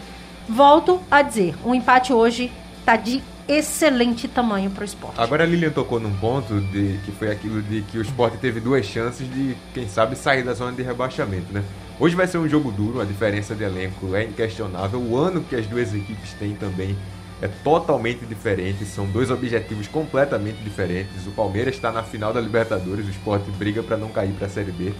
[0.49, 2.53] volto a dizer, o empate hoje
[2.85, 5.19] tá de excelente tamanho pro esporte.
[5.21, 8.61] Agora a Lilian tocou num ponto de que foi aquilo de que o Sport teve
[8.61, 11.63] duas chances de, quem sabe, sair da zona de rebaixamento, né?
[11.99, 15.01] Hoje vai ser um jogo duro, a diferença de elenco é inquestionável.
[15.01, 16.95] O ano que as duas equipes têm também
[17.41, 21.27] é totalmente diferente, são dois objetivos completamente diferentes.
[21.27, 24.51] O Palmeiras está na final da Libertadores, o Sport briga para não cair para a
[24.51, 24.93] Série B.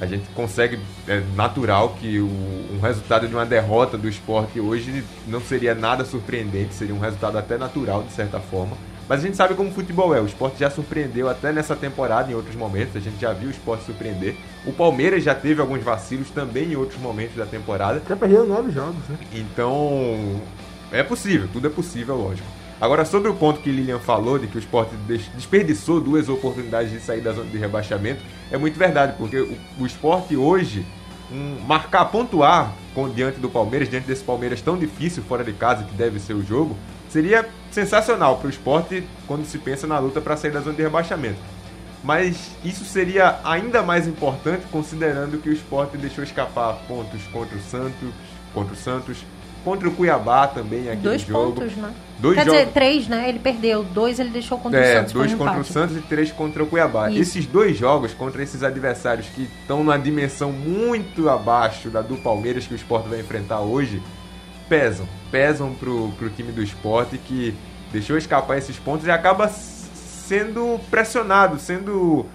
[0.00, 5.04] A gente consegue, é natural que o, um resultado de uma derrota do esporte hoje
[5.26, 8.76] não seria nada surpreendente, seria um resultado até natural, de certa forma.
[9.06, 12.30] Mas a gente sabe como o futebol é, o esporte já surpreendeu até nessa temporada
[12.30, 14.36] em outros momentos, a gente já viu o esporte surpreender.
[14.64, 18.00] O Palmeiras já teve alguns vacilos também em outros momentos da temporada.
[18.08, 19.18] Já perdeu nove jogos, né?
[19.34, 20.40] Então,
[20.92, 22.46] é possível, tudo é possível, lógico.
[22.80, 26.90] Agora, sobre o ponto que Lilian falou, de que o esporte des- desperdiçou duas oportunidades
[26.90, 30.86] de sair da zona de rebaixamento, é muito verdade, porque o, o esporte hoje,
[31.30, 35.84] um, marcar, pontuar com, diante do Palmeiras, diante desse Palmeiras tão difícil fora de casa,
[35.84, 36.74] que deve ser o jogo,
[37.10, 40.82] seria sensacional para o esporte quando se pensa na luta para sair da zona de
[40.82, 41.38] rebaixamento.
[42.02, 47.60] Mas isso seria ainda mais importante considerando que o esporte deixou escapar pontos contra o
[47.60, 48.08] Santos,
[48.54, 49.18] contra o Santos,
[49.64, 51.52] contra o Cuiabá também aquele Dois jogo.
[51.52, 51.92] pontos, né?
[52.18, 52.60] Dois Quer jogos.
[52.60, 53.28] dizer, três, né?
[53.28, 53.82] Ele perdeu.
[53.84, 55.12] Dois ele deixou contra o É, Santos.
[55.12, 55.70] foi dois um contra empate.
[55.70, 57.10] o Santos e três contra o Cuiabá.
[57.10, 57.20] Isso.
[57.20, 62.66] Esses dois jogos contra esses adversários que estão numa dimensão muito abaixo da do Palmeiras
[62.66, 64.02] que o Sport vai enfrentar hoje,
[64.68, 65.06] pesam.
[65.30, 67.54] Pesam pro, pro time do esporte que
[67.92, 72.26] deixou escapar esses pontos e acaba sendo pressionado, sendo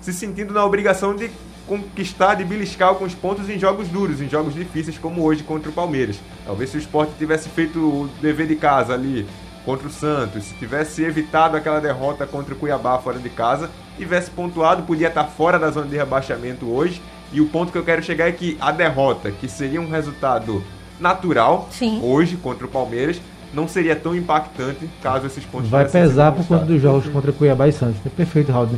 [0.00, 1.30] se sentindo na obrigação de
[1.66, 5.72] conquistar, de beliscar alguns pontos em jogos duros, em jogos difíceis como hoje contra o
[5.72, 6.18] Palmeiras.
[6.44, 9.26] Talvez se o Sport tivesse feito o dever de casa ali
[9.64, 14.30] contra o Santos, se tivesse evitado aquela derrota contra o Cuiabá fora de casa, tivesse
[14.30, 17.00] pontuado, podia estar fora da zona de rebaixamento hoje.
[17.32, 20.62] E o ponto que eu quero chegar é que a derrota, que seria um resultado
[21.00, 22.00] natural Sim.
[22.02, 23.20] hoje contra o Palmeiras,
[23.54, 27.68] não seria tão impactante caso esses pontos Vai pesar por conta dos jogos contra Cuiabá
[27.68, 28.00] e Santos.
[28.04, 28.68] É perfeito, Raul.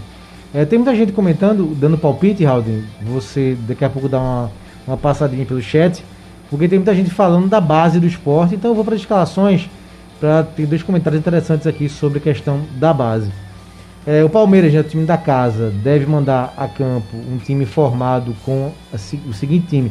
[0.55, 2.65] É, tem muita gente comentando, dando palpite, Raul.
[3.03, 4.53] Você daqui a pouco dá uma,
[4.87, 6.05] uma passadinha pelo chat,
[6.49, 8.55] porque tem muita gente falando da base do esporte.
[8.55, 9.69] Então eu vou para as escalações
[10.21, 13.33] para ter dois comentários interessantes aqui sobre a questão da base.
[14.07, 18.33] É, o Palmeiras, né, o time da casa, deve mandar a campo um time formado
[18.45, 18.97] com a
[19.29, 19.91] o seguinte time: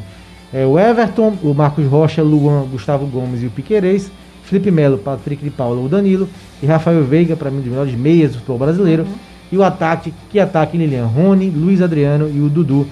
[0.54, 4.10] é, o Everton, o Marcos Rocha, Luan, Gustavo Gomes e o Piquerez,
[4.43, 6.30] Felipe Melo, Patrick de Paula, o Danilo
[6.62, 9.06] e Rafael Veiga, para mim, um dos melhores meias do futebol brasileiro.
[9.51, 12.88] E o ataque, que ataque Lilian Rony, Luiz Adriano e o Dudu.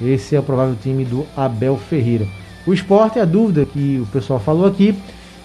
[0.00, 2.26] Esse é o provável time do Abel Ferreira.
[2.66, 4.94] O esporte é a dúvida que o pessoal falou aqui.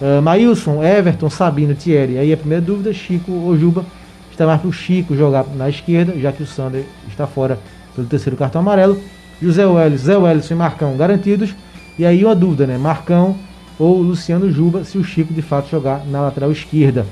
[0.02, 2.18] Uh, Maílson, Everton, Sabino, Thierry.
[2.18, 3.86] Aí a primeira dúvida, Chico ou Juba.
[4.32, 7.60] Está mais para o Chico jogar na esquerda, já que o Sander está fora
[7.96, 9.00] pelo terceiro cartão amarelo.
[9.42, 11.54] José Welles, Zé Wellison e Marcão garantidos.
[11.98, 12.78] E aí uma dúvida, né?
[12.78, 13.36] Marcão
[13.78, 17.06] ou Luciano Juba, se o Chico de fato jogar na lateral esquerda.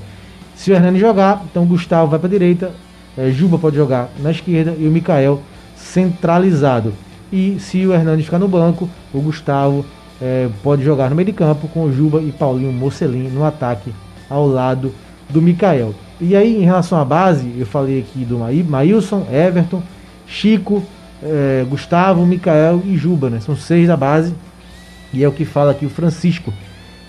[0.54, 2.72] Se o Hernani jogar, então Gustavo vai para a direita,
[3.16, 5.40] eh, Juba pode jogar na esquerda e o Mikael
[5.76, 6.92] centralizado.
[7.32, 9.84] E se o Hernani ficar no banco, o Gustavo
[10.20, 13.92] eh, pode jogar no meio de campo com o Juba e Paulinho Mocelin no ataque
[14.28, 14.92] ao lado
[15.28, 15.94] do Mikael.
[16.20, 19.82] E aí, em relação à base, eu falei aqui do Maí- Maílson, Everton,
[20.26, 20.82] Chico,
[21.22, 23.40] eh, Gustavo, Mikael e Juba, né?
[23.40, 24.34] São seis da base.
[25.12, 26.52] E é o que fala aqui o Francisco.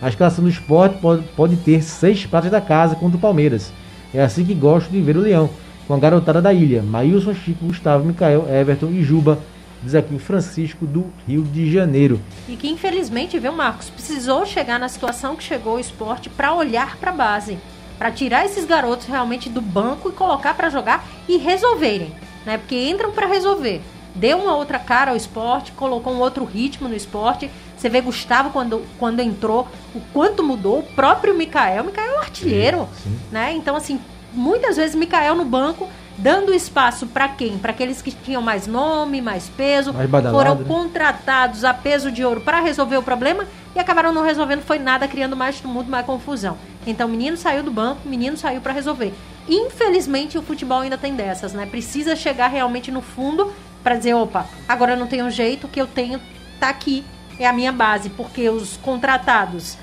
[0.02, 3.72] A escalação do esporte pode, pode ter seis pratas da casa contra o Palmeiras.
[4.14, 5.50] É assim que gosto de ver o Leão,
[5.92, 6.82] com a garotada da ilha.
[6.82, 9.38] Maílson, Chico, Gustavo, Mikael, Everton e Juba.
[9.84, 12.18] Diz aqui o Francisco do Rio de Janeiro.
[12.48, 16.96] E que infelizmente, viu, Marcos, precisou chegar na situação que chegou o esporte para olhar
[16.96, 17.58] para a base,
[17.98, 22.14] para tirar esses garotos realmente do banco e colocar para jogar e resolverem,
[22.46, 22.58] né?
[22.58, 23.82] Porque entram para resolver.
[24.16, 28.52] Deu uma outra cara ao esporte, colocou um outro ritmo no esporte, Você vê Gustavo
[28.52, 32.88] quando, quando entrou, o quanto mudou, o próprio Mikael, Mikael é um artilheiro,
[33.30, 33.52] né?
[33.54, 34.00] Então, assim,
[34.34, 37.58] muitas vezes Mikael no banco dando espaço para quem?
[37.58, 40.66] Para aqueles que tinham mais nome, mais peso, Mais badalado, foram né?
[40.68, 45.08] contratados a peso de ouro para resolver o problema e acabaram não resolvendo foi nada,
[45.08, 46.58] criando mais tumulto, mais confusão.
[46.86, 49.14] Então, o menino saiu do banco, o menino saiu para resolver.
[49.48, 51.66] Infelizmente, o futebol ainda tem dessas, né?
[51.66, 53.52] Precisa chegar realmente no fundo
[53.84, 56.20] para dizer, opa, agora eu não tenho jeito, o que eu tenho
[56.60, 57.04] tá aqui,
[57.40, 59.78] é a minha base, porque os contratados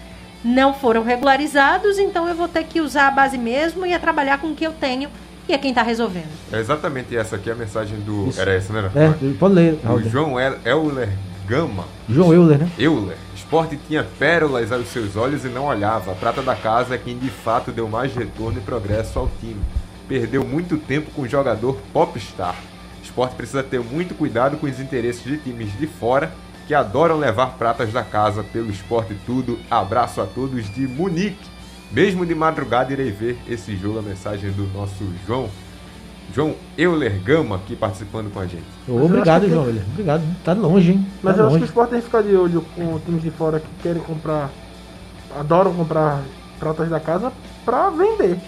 [0.44, 4.38] não foram regularizados, então eu vou ter que usar a base mesmo e é trabalhar
[4.38, 5.08] com o que eu tenho
[5.48, 6.28] e é quem tá resolvendo.
[6.52, 8.28] É exatamente essa aqui a mensagem do.
[8.28, 8.40] Isso.
[8.40, 8.90] Era essa, né?
[8.94, 10.00] É, pode ler, O.
[10.00, 11.08] João Euler
[11.46, 11.86] Gama.
[12.08, 12.70] João Euler, né?
[12.78, 13.16] Euler.
[13.34, 16.12] Esporte tinha pérolas aos seus olhos e não olhava.
[16.12, 19.60] A prata da casa é quem de fato deu mais retorno e progresso ao time.
[20.06, 22.54] Perdeu muito tempo com o jogador popstar.
[23.02, 26.30] Esporte precisa ter muito cuidado com os interesses de times de fora
[26.68, 29.58] que adoram levar pratas da casa pelo esporte tudo.
[29.70, 31.48] Abraço a todos de Munique.
[31.90, 35.48] Mesmo de madrugada irei ver esse jogo, a mensagem do nosso João.
[36.34, 38.66] João Euler Gama aqui participando com a gente.
[38.86, 39.82] Obrigado, João Euler.
[39.92, 40.22] Obrigado.
[40.44, 41.06] Tá longe, hein?
[41.22, 41.64] Mas tá eu acho que o longe.
[41.64, 44.50] esporte tem que ficar de olho com times de fora que querem comprar,
[45.40, 46.22] adoram comprar
[46.60, 47.32] pratas da casa
[47.64, 48.38] pra vender.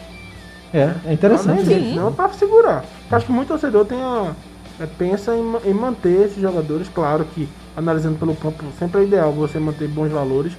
[0.75, 1.65] É, é interessante.
[1.65, 2.85] Pra vender, não pra segurar.
[3.11, 4.35] Eu acho que muito torcedor tem a,
[4.81, 9.31] é, pensa em, em manter esses jogadores, claro que analisando pelo campo sempre é ideal
[9.33, 10.53] você manter bons valores,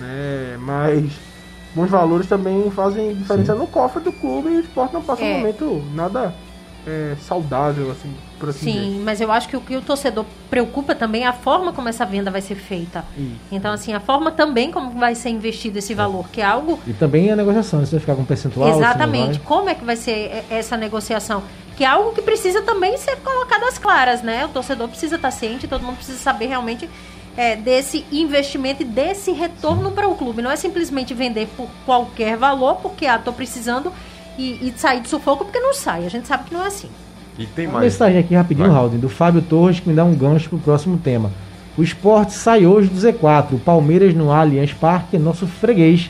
[0.00, 0.56] né?
[0.60, 1.12] Mas
[1.74, 5.26] bons valores também fazem diferença no cofre do clube e o esporte não passa um
[5.26, 5.36] É.
[5.38, 6.32] momento nada
[6.86, 8.80] é, saudável, assim, por assim dizer.
[8.80, 11.88] Sim, mas eu acho que o que o torcedor preocupa também é a forma como
[11.88, 13.04] essa venda vai ser feita.
[13.16, 13.36] Isso.
[13.50, 16.92] Então, assim, a forma também como vai ser investido esse valor, que é algo E
[16.92, 18.68] também a negociação, se vai ficar com um percentual.
[18.76, 19.40] Exatamente.
[19.40, 21.42] Como é que vai ser essa negociação?
[21.76, 24.44] Que é algo que precisa também ser colocado às claras, né?
[24.44, 26.88] O torcedor precisa estar ciente, todo mundo precisa saber realmente
[27.36, 30.40] é, desse investimento e desse retorno para o clube.
[30.40, 33.92] Não é simplesmente vender por qualquer valor, porque, ah, tô precisando
[34.38, 36.06] e, e sair de sufoco, porque não sai.
[36.06, 36.88] A gente sabe que não é assim.
[37.38, 37.92] E tem Uma mais.
[37.92, 38.70] mensagem aqui rapidinho.
[38.70, 41.30] Raul, do Fábio Torres, que me dá um gancho pro próximo tema.
[41.76, 43.54] O esporte sai hoje do Z4.
[43.54, 46.08] O Palmeiras no Allianz Parque é nosso freguês.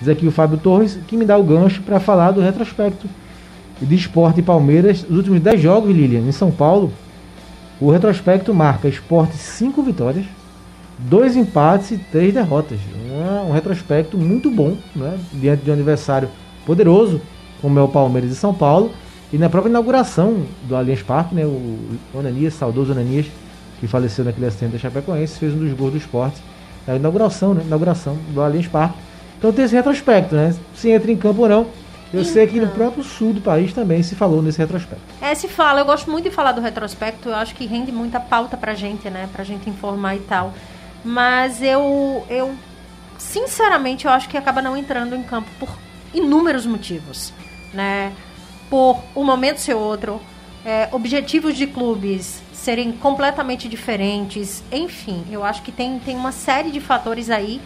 [0.00, 3.06] Diz aqui o Fábio Torres, que me dá o gancho para falar do retrospecto
[3.80, 5.04] e de esporte e Palmeiras.
[5.08, 6.92] Os últimos 10 jogos, Lilian, em São Paulo,
[7.80, 10.24] o retrospecto marca esporte 5 vitórias,
[10.98, 12.78] 2 empates e 3 derrotas.
[13.10, 15.18] Um, um retrospecto muito bom, né?
[15.34, 16.28] diante de um adversário
[16.64, 17.20] poderoso,
[17.62, 18.90] como é o Palmeiras de São Paulo.
[19.32, 21.78] E na própria inauguração do Allianz Parque, né, o
[22.12, 23.24] Onanias, saudoso Onanias,
[23.80, 26.36] que faleceu naquele acidente da Chapecoense, fez um dos gols do esporte
[26.86, 28.98] na inauguração, né, inauguração do Allianz Parque.
[29.38, 30.54] Então tem esse retrospecto, né?
[30.74, 31.66] Se entra em campo ou não.
[32.12, 32.74] Eu sei que no Então.
[32.76, 35.02] próprio sul do país também se falou nesse retrospecto.
[35.20, 38.20] É, se fala, eu gosto muito de falar do retrospecto, eu acho que rende muita
[38.20, 39.28] pauta pra gente, né?
[39.32, 40.52] Pra gente informar e tal.
[41.02, 42.52] Mas eu, eu
[43.18, 45.70] sinceramente, eu acho que acaba não entrando em campo por
[46.12, 47.32] inúmeros motivos,
[47.72, 48.12] né?
[48.68, 50.20] Por o momento ser outro,
[50.64, 56.70] é, objetivos de clubes serem completamente diferentes, enfim, eu acho que tem, tem uma série
[56.70, 57.60] de fatores aí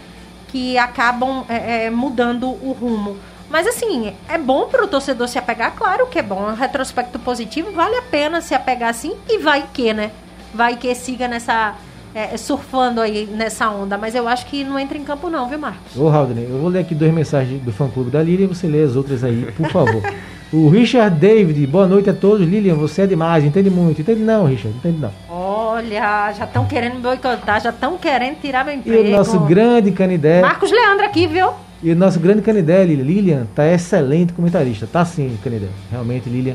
[0.49, 3.19] que acabam é, é, mudando o rumo.
[3.49, 6.49] Mas assim, é bom para o torcedor se apegar, claro que é bom.
[6.49, 10.11] É um retrospecto positivo, vale a pena se apegar assim e vai que, né?
[10.53, 11.75] Vai que siga nessa.
[12.17, 13.99] É, surfando aí nessa onda.
[13.99, 15.95] Mas eu acho que não entra em campo, não, viu, Marcos?
[15.99, 18.83] Ô, Haldane, eu vou ler aqui duas mensagens do fã-clube da Lilian e você lê
[18.83, 20.03] as outras aí, por favor.
[20.51, 22.49] o Richard David, boa noite a todos.
[22.49, 24.01] Lilian, você é demais, entende muito.
[24.01, 25.11] Entende não, Richard, entende não.
[25.29, 29.09] Olha, já estão querendo me boicotar, já estão querendo tirar meu E emprego.
[29.09, 31.51] o nosso grande Canidé, Marcos Leandro aqui, viu?
[31.83, 34.89] e o nosso grande Canidé, Lilian, tá excelente comentarista.
[34.91, 35.67] Tá sim, Canidé.
[35.91, 36.55] Realmente, Lilian,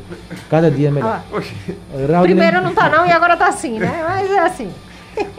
[0.50, 1.22] cada dia é melhor.
[1.94, 4.04] Haldane- primeiro não tá não e agora tá assim, né?
[4.10, 4.72] Mas é assim.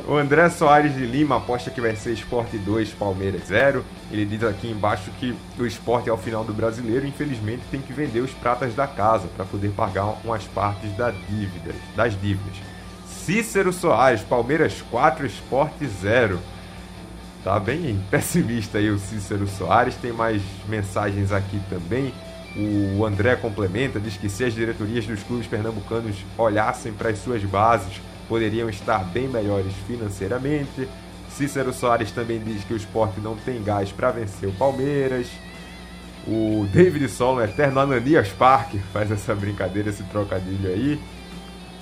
[0.07, 3.85] O André Soares de Lima aposta que vai ser Esporte 2, Palmeiras 0.
[4.11, 8.21] Ele diz aqui embaixo que o esporte ao final do brasileiro, infelizmente, tem que vender
[8.21, 12.57] os pratas da casa para poder pagar umas partes da dívidas, das dívidas.
[13.07, 16.41] Cícero Soares, Palmeiras 4, Esporte 0.
[17.45, 19.95] Tá bem pessimista aí o Cícero Soares.
[19.95, 22.13] Tem mais mensagens aqui também.
[22.55, 27.43] O André complementa, diz que se as diretorias dos clubes pernambucanos olhassem para as suas
[27.45, 28.01] bases,
[28.33, 30.89] poderiam estar bem melhores financeiramente.
[31.29, 35.27] Cícero Soares também diz que o esporte não tem gás para vencer o Palmeiras.
[36.27, 40.99] O David Solon, eterno Ananias Park, faz essa brincadeira, esse trocadilho aí.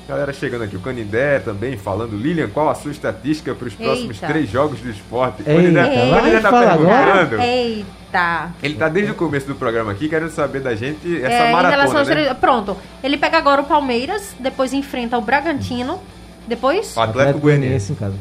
[0.08, 2.16] Galera chegando aqui, o Canindé também falando.
[2.16, 5.44] Lilian, qual a sua estatística para os próximos três jogos do esporte?
[5.46, 7.42] Eita, Canindé, vai Canindé tá perguntando.
[7.42, 8.50] Eita.
[8.60, 11.52] Ele tá desde o começo do programa aqui querendo saber da gente essa É, em
[11.52, 12.14] relação maratona, aos né?
[12.16, 12.76] três- Pronto.
[13.04, 16.00] Ele pega agora o Palmeiras, depois enfrenta o Bragantino,
[16.50, 17.92] depois O Atlético Goianiense.
[17.92, 18.14] em casa.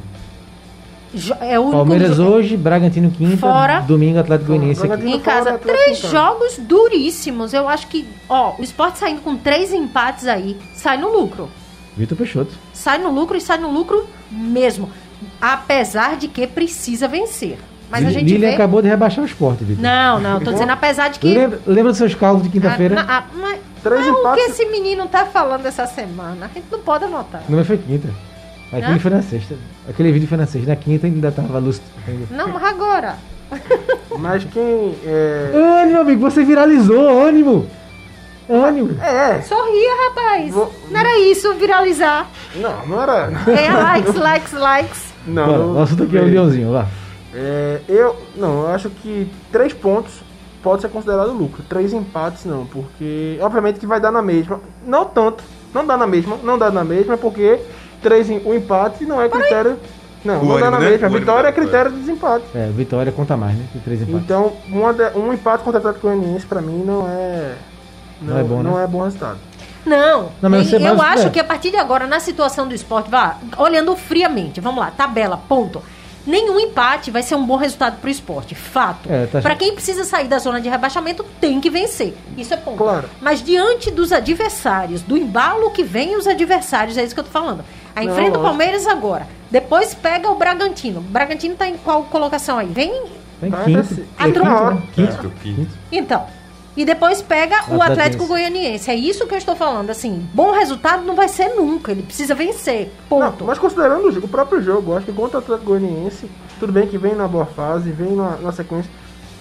[1.13, 3.79] Jo- É o Palmeiras jogo- hoje, Bragantino quinta, Fora.
[3.81, 5.09] domingo Atlético Goianiense aqui.
[5.09, 6.13] Em casa, fora, Atlético três em casa.
[6.13, 7.51] jogos duríssimos.
[7.53, 11.49] Eu acho que, ó, o esporte saindo com três empates aí, sai no lucro.
[11.97, 12.53] Vitor Peixoto.
[12.71, 14.89] Sai no lucro e sai no lucro mesmo.
[15.41, 17.57] Apesar de que precisa vencer.
[17.89, 18.53] Mas a gente Lilian vê.
[18.55, 19.81] acabou de rebaixar o esporte, Vitor.
[19.83, 21.33] Não, não, tô dizendo apesar de que.
[21.33, 22.95] Lembra, lembra dos seus cálculos de quinta-feira?
[22.99, 26.45] Ah, ah, mas, Três mas o que esse menino tá falando essa semana?
[26.45, 27.41] A gente não pode anotar.
[27.49, 28.09] Não, mas foi quinta.
[28.71, 28.99] Aquele Hã?
[28.99, 29.55] foi na sexta.
[29.89, 30.69] Aquele vídeo foi na sexta.
[30.69, 31.77] Na quinta ainda tava ainda.
[32.29, 33.15] Não, mas agora.
[34.19, 34.95] Mas quem.
[35.05, 35.51] É,
[35.83, 37.67] Ânimo, amigo, você viralizou, ânimo!
[38.47, 38.97] Ânimo!
[39.01, 39.41] é.
[39.41, 40.51] Sorria, rapaz.
[40.51, 42.27] Vou- Não era isso, viralizar.
[42.55, 43.27] Não, não era.
[43.45, 45.13] Ganha likes, likes, likes.
[45.25, 45.45] Não.
[45.45, 46.87] Bora, não- o assunto aqui é o Leãozinho, lá.
[47.33, 48.15] É, eu.
[48.35, 50.13] Não, eu acho que três pontos
[50.63, 51.63] pode ser considerado lucro.
[51.69, 53.37] Três empates não, porque.
[53.41, 54.59] Obviamente que vai dar na mesma.
[54.85, 55.43] Não tanto.
[55.73, 56.37] Não dá na mesma.
[56.43, 57.59] Não dá na mesma, porque
[58.01, 59.77] três, o empate não é critério.
[60.25, 60.89] Não, O não dá na né?
[60.89, 61.07] mesma.
[61.07, 62.43] O vitória é critério de desempate.
[62.53, 63.65] É, vitória conta mais, né?
[63.71, 64.21] Que três empates.
[64.23, 67.53] Então, uma de- um empate contra o Atlético Goianiense pra mim não é.
[68.21, 68.69] Não é bom, né?
[68.69, 69.37] Não é bom resultado.
[69.85, 71.29] Não, Não, eu mas- acho é.
[71.29, 75.37] que a partir de agora, na situação do esporte, vá, olhando friamente, vamos lá, tabela,
[75.47, 75.81] ponto.
[76.27, 79.11] Nenhum empate vai ser um bom resultado pro esporte, fato.
[79.11, 82.15] É, tá- Pra quem precisa sair da zona de rebaixamento, tem que vencer.
[82.37, 82.77] Isso é ponto.
[82.77, 83.09] Claro.
[83.21, 87.31] Mas diante dos adversários, do embalo que vem os adversários, é isso que eu tô
[87.31, 87.63] falando.
[87.95, 88.41] Aí Não, enfrenta o.
[88.41, 89.27] Palmeiras agora.
[89.49, 90.99] Depois pega o Bragantino.
[90.99, 92.67] O Bragantino tá em qual colocação aí?
[92.67, 93.03] Vem
[93.41, 94.05] Tem Tá, quinto, né?
[94.17, 94.81] Quinto.
[94.93, 95.67] Quinto, quinto.
[95.91, 96.25] Então.
[96.77, 98.89] E depois pega o Atlético Goianiense.
[98.89, 99.89] É isso que eu estou falando.
[99.89, 101.91] Assim, bom resultado não vai ser nunca.
[101.91, 102.91] Ele precisa vencer.
[103.09, 103.43] Não, Ponto.
[103.43, 106.29] mas considerando o, jogo- o próprio jogo, acho que contra o Atlético Goianiense,
[106.59, 108.89] tudo bem que vem na boa fase, vem na, na sequência.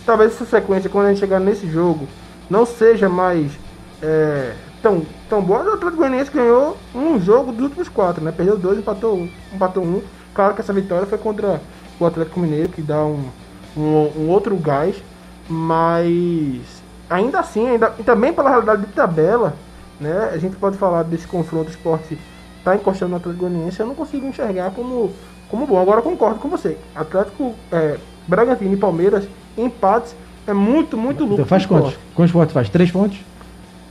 [0.04, 2.08] Talvez essa sequência, quando a gente chegar nesse jogo,
[2.48, 3.52] não seja mais
[4.02, 5.62] é, tão, tão boa.
[5.62, 8.32] O Atlético Goianiense ganhou um jogo dos últimos quatro, né?
[8.32, 9.30] Perdeu dois, empatou um.
[9.54, 10.02] Empatou um.
[10.34, 11.60] Claro que essa vitória foi contra
[12.00, 13.28] o Atlético Mineiro, que dá um,
[13.76, 14.96] um, um outro gás,
[15.48, 16.77] mas
[17.08, 19.54] ainda assim, ainda, e também pela realidade de tabela,
[20.00, 20.30] né?
[20.32, 22.18] A gente pode falar desse confronto esporte
[22.64, 25.12] tá encostando no Atlético Goianiense, eu não consigo enxergar como,
[25.48, 25.80] como bom.
[25.80, 26.76] Agora eu concordo com você.
[26.94, 30.14] Atlético, é, Bragantino e Palmeiras, empates
[30.46, 31.34] é muito, muito lucro.
[31.34, 31.90] Então faz quantos?
[31.90, 32.14] esporte.
[32.14, 32.68] Quantos pontos faz?
[32.68, 33.18] Três pontos?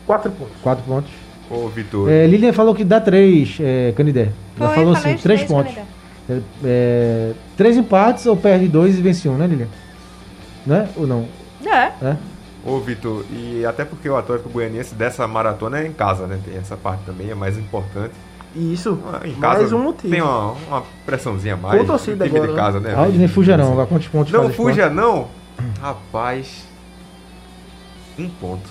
[0.06, 0.54] Quatro pontos.
[0.62, 1.12] Quatro pontos.
[1.50, 2.10] Ô, Vitor.
[2.10, 4.32] É, Lilian falou que dá três, é, Canidé.
[4.60, 5.74] Ela Foi, falou assim, três três, pontos.
[6.30, 9.68] É, é, três empates ou perde dois e vence um, né, Lilian?
[10.66, 10.90] Né?
[10.98, 11.26] Ou não?
[11.66, 11.92] É.
[12.02, 12.18] É?
[12.68, 16.38] Ô, Vitor, e até porque o Atlético Goianiense dessa maratona é em casa, né?
[16.44, 18.14] Tem essa parte também, é mais importante.
[18.54, 20.12] Isso, Ah, Em casa mais um motivo.
[20.12, 21.80] tem uma, uma pressãozinha a mais.
[21.80, 22.94] Com torcida time agora, de casa, né?
[22.94, 23.72] Aldinei fuja não.
[23.72, 25.28] Agora quantos pontos Não fuja, não.
[25.82, 26.66] Rapaz.
[28.20, 28.70] Um ponto.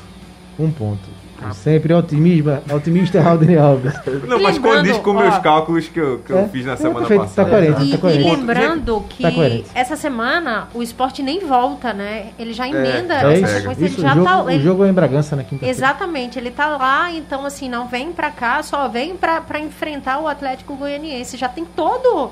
[0.59, 1.09] Um ponto.
[1.53, 3.93] Sempre otimismo, otimista é Aldinei Alves.
[4.27, 6.77] Não, mas condiz com ó, meus cálculos que eu, que eu É, fiz na é,
[6.77, 7.49] semana perfeito, passada.
[7.51, 7.83] tá coerente.
[7.85, 8.29] E, tá coerente.
[8.29, 9.31] e lembrando que Tá
[9.75, 12.29] essa semana o esporte nem volta, né?
[12.39, 14.43] Ele já emenda já essa sequência, Isso, ele já o, jogo, tá.
[14.43, 17.87] o ele- jogo é em Bragança na quinta Exatamente, ele tá lá, então assim, não
[17.89, 21.37] vem pra cá, só vem pra, pra enfrentar o Atlético Goianiense.
[21.37, 22.31] Já tem todo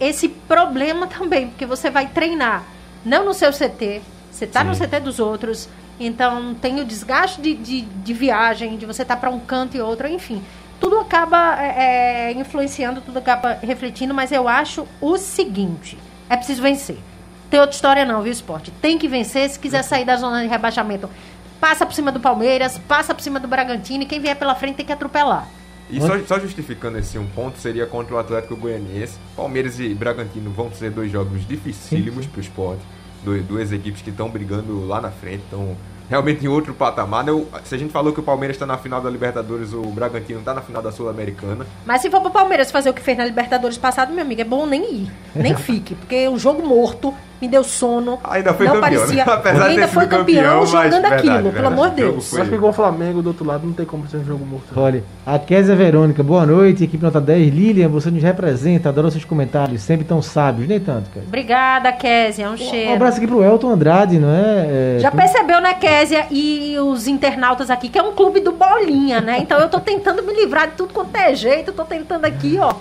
[0.00, 2.64] esse problema também, porque você vai treinar
[3.04, 5.68] não no seu CT, você tá no CT dos outros,
[6.06, 9.76] então tem o desgaste de, de, de viagem, de você estar tá para um canto
[9.76, 10.42] e outro, enfim.
[10.80, 16.62] Tudo acaba é, é, influenciando, tudo acaba refletindo, mas eu acho o seguinte: é preciso
[16.62, 16.96] vencer.
[17.50, 18.70] Tem outra história não, viu, esporte?
[18.80, 21.10] Tem que vencer se quiser sair da zona de rebaixamento.
[21.60, 24.76] Passa por cima do Palmeiras, passa por cima do Bragantino e quem vier pela frente
[24.76, 25.46] tem que atropelar.
[25.90, 29.18] E só, só justificando esse um ponto, seria contra o Atlético Goianiense.
[29.36, 32.80] Palmeiras e Bragantino vão ser dois jogos dificílimos para o esporte.
[33.24, 35.76] Du- Duas equipes que estão brigando lá na frente, estão
[36.10, 37.24] realmente em outro patamar.
[37.24, 37.32] né?
[37.32, 40.40] O- Se a gente falou que o Palmeiras está na final da Libertadores, o Bragantino
[40.40, 41.64] está na final da Sul-Americana.
[41.86, 44.44] Mas se for pro Palmeiras fazer o que fez na Libertadores passado, meu amigo, é
[44.44, 45.12] bom nem ir.
[45.34, 45.94] Nem fique.
[45.94, 48.18] Porque o jogo morto me deu sono.
[48.24, 49.24] Ainda foi não campeão, parecia.
[49.24, 49.32] né?
[49.32, 51.54] Apesar ainda foi campeão, campeão, mas jogando verdade, aquilo, verdade.
[51.56, 52.48] pelo amor de O jogo Deus.
[52.48, 54.66] que igual o Flamengo do outro lado não tem como ser um jogo morto.
[54.76, 57.52] Olha, a Kézia Verônica, boa noite, equipe nota 10.
[57.54, 61.26] Lilian, você nos representa, adoro seus comentários, sempre tão sábios, nem tanto, Kézia.
[61.28, 62.44] Obrigada, Kézia.
[62.44, 62.92] É um Um cheiro.
[62.92, 64.96] abraço aqui pro Elton Andrade, não é?
[64.96, 69.20] É, Já percebeu, né, Késia e os internautas aqui, que é um clube do bolinha,
[69.20, 69.38] né?
[69.40, 72.74] Então eu tô tentando me livrar de tudo quanto é jeito, tô tentando aqui, ó.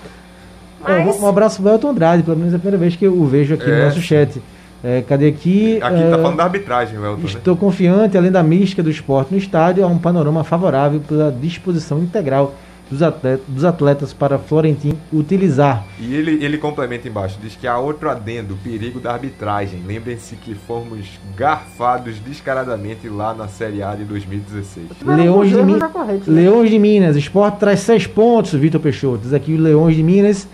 [0.81, 3.25] Mas Um abraço pro Elton Andrade, pelo menos é a primeira vez que eu o
[3.25, 3.85] vejo aqui no É.
[3.85, 4.41] nosso chat.
[4.83, 5.77] É, cadê aqui?
[5.81, 7.25] Aqui É, tá falando da arbitragem, o Elton, né?
[7.27, 11.99] Estou confiante, além da mística do esporte no estádio, há um panorama favorável pela disposição
[11.99, 12.55] integral
[12.89, 15.85] dos atletas, dos atletas para Florentin utilizar.
[15.99, 19.83] E ele, ele complementa embaixo, diz que há outro adendo, o perigo da arbitragem.
[19.85, 21.05] Lembrem-se que fomos
[21.37, 24.87] garfados descaradamente lá na Série A de 2016.
[24.97, 25.75] Tiveram Leões de, Min...
[25.77, 25.89] né?
[26.25, 29.19] Leões de Minas, esporte traz seis pontos, Vitor Peixoto.
[29.23, 30.47] Diz aqui o Leões de Minas.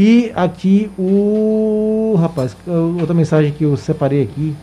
[0.00, 2.16] E aqui o.
[2.20, 2.56] Rapaz,
[3.00, 4.54] outra mensagem que eu separei aqui.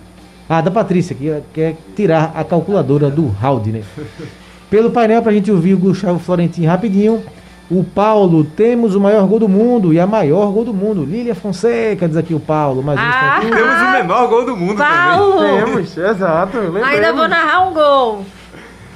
[0.48, 3.84] Ah, da Patrícia, que quer tirar a calculadora do Haldner.
[4.72, 7.22] Pelo painel, pra gente ouvir o Gustavo Florentino rapidinho.
[7.70, 11.04] O Paulo, temos o maior gol do mundo e a maior gol do mundo.
[11.04, 12.82] Lília Fonseca, diz aqui o Paulo.
[12.82, 13.56] Mais um Ah, instantinho.
[13.58, 15.42] Temos o menor gol do mundo Paulo!
[15.42, 16.58] Temos, exato.
[16.60, 16.88] lembremos.
[16.88, 18.26] Ainda vou narrar um gol.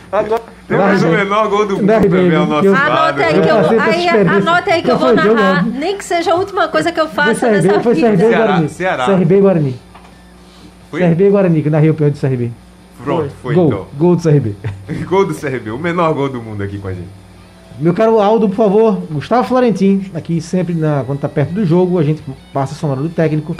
[0.09, 0.38] Agora, também.
[0.69, 2.69] Temos o menor gol do mundo ao baby, nosso.
[2.69, 3.79] Anote aí que eu vou.
[3.79, 5.65] Aí, anote aí que eu vou foi o jogo, narrar.
[5.65, 8.23] Nem que seja a última coisa que eu Foi faça CRB, nessa foi CRB vida.
[8.23, 8.69] e Ceará, Guarani.
[8.69, 9.05] Ceará.
[9.05, 9.75] CRB e Guarani.
[10.91, 10.99] Foi?
[11.01, 12.51] CRB e Guarani, que narrei o pior do CRB.
[13.03, 13.87] Pronto, foi gol, então.
[13.97, 14.55] gol do CRB.
[15.07, 17.07] Gol do CRB, o menor gol do mundo aqui com a gente.
[17.79, 21.97] Meu caro Aldo, por favor, Gustavo Florentin, aqui sempre na, quando tá perto do jogo,
[21.97, 22.21] a gente
[22.53, 23.55] passa a sonora do técnico.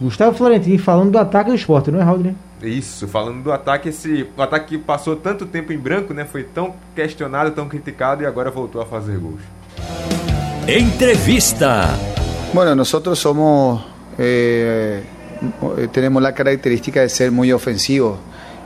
[0.00, 2.18] Gustavo Florentin falando do ataque do esporte, não é, Raul?
[2.18, 2.34] Né?
[2.62, 6.24] Isso, falando do ataque, esse o ataque que passou tanto tempo em branco, né?
[6.24, 9.40] Foi tão questionado, tão criticado e agora voltou a fazer gols.
[10.66, 11.88] Entrevista.
[12.52, 13.82] Bueno, nosotros somos,
[14.18, 15.02] eh,
[15.78, 18.18] eh, tenemos la característica de ser muy ofensivos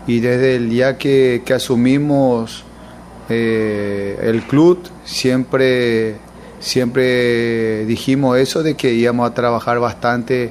[0.07, 2.65] y desde el día que, que asumimos
[3.29, 6.17] eh, el club siempre,
[6.61, 10.51] siempre dijimos eso de que íbamos a trabajar bastante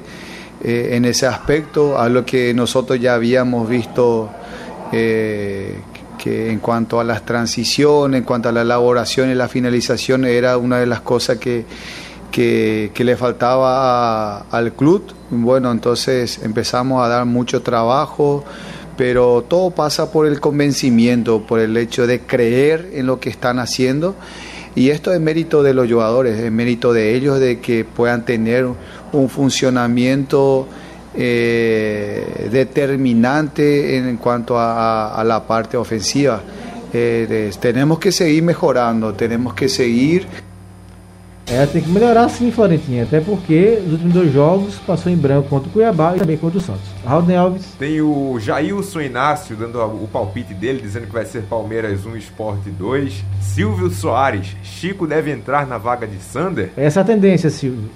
[0.66, 4.30] eh, en ese aspecto, a lo que nosotros ya habíamos visto
[4.92, 5.76] eh,
[6.16, 10.56] que en cuanto a las transiciones, en cuanto a la elaboración y la finalización era
[10.56, 11.66] una de las cosas que,
[12.32, 15.04] que, le faltaba al club.
[15.28, 18.42] Bueno, entonces empezamos a dar mucho trabajo,
[18.96, 23.58] pero todo pasa por el convencimiento, por el hecho de creer en lo que están
[23.58, 24.14] haciendo.
[24.74, 28.66] Y esto es mérito de los jugadores, es mérito de ellos de que puedan tener
[29.14, 30.66] un funcionamiento
[31.16, 34.72] eh, determinante en cuanto a,
[35.12, 36.40] a- a la parte ofensiva.
[36.92, 40.26] Eh, de- tenemos que seguir mejorando, tenemos que seguir
[41.46, 45.46] É, tem que melhorar sim, Florentin, até porque os últimos dois jogos passou em branco
[45.50, 46.80] contra o Cuiabá e também contra o Santos.
[47.04, 52.06] Raul Alves, Tem o Jailson Inácio dando o palpite dele, dizendo que vai ser Palmeiras
[52.06, 53.22] 1, Sport 2.
[53.42, 56.70] Silvio Soares, Chico deve entrar na vaga de Sander.
[56.78, 57.90] essa é a tendência, Silvio.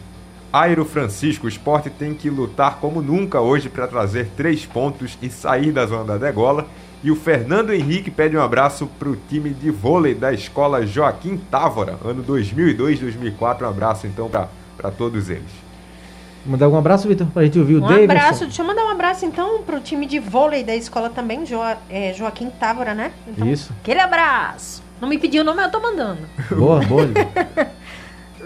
[0.60, 5.30] Airo Francisco, o Sport tem que lutar como nunca hoje para trazer três pontos e
[5.30, 6.66] sair da zona da degola.
[7.02, 11.36] E o Fernando Henrique pede um abraço para o time de vôlei da escola Joaquim
[11.36, 13.62] Távora, ano 2002-2004.
[13.62, 15.68] Um abraço então para todos eles.
[16.44, 18.04] Mandar algum abraço, Vitor, pra gente ouvir o Um Davidson.
[18.12, 21.60] abraço, deixa eu mandar um abraço então pro time de vôlei da escola também, Jo-
[21.90, 23.12] é, Joaquim Távora, né?
[23.28, 23.72] Então, Isso.
[23.82, 24.82] Aquele abraço.
[25.00, 26.22] Não me pediu o nome, eu tô mandando.
[26.50, 27.02] Boa, boa.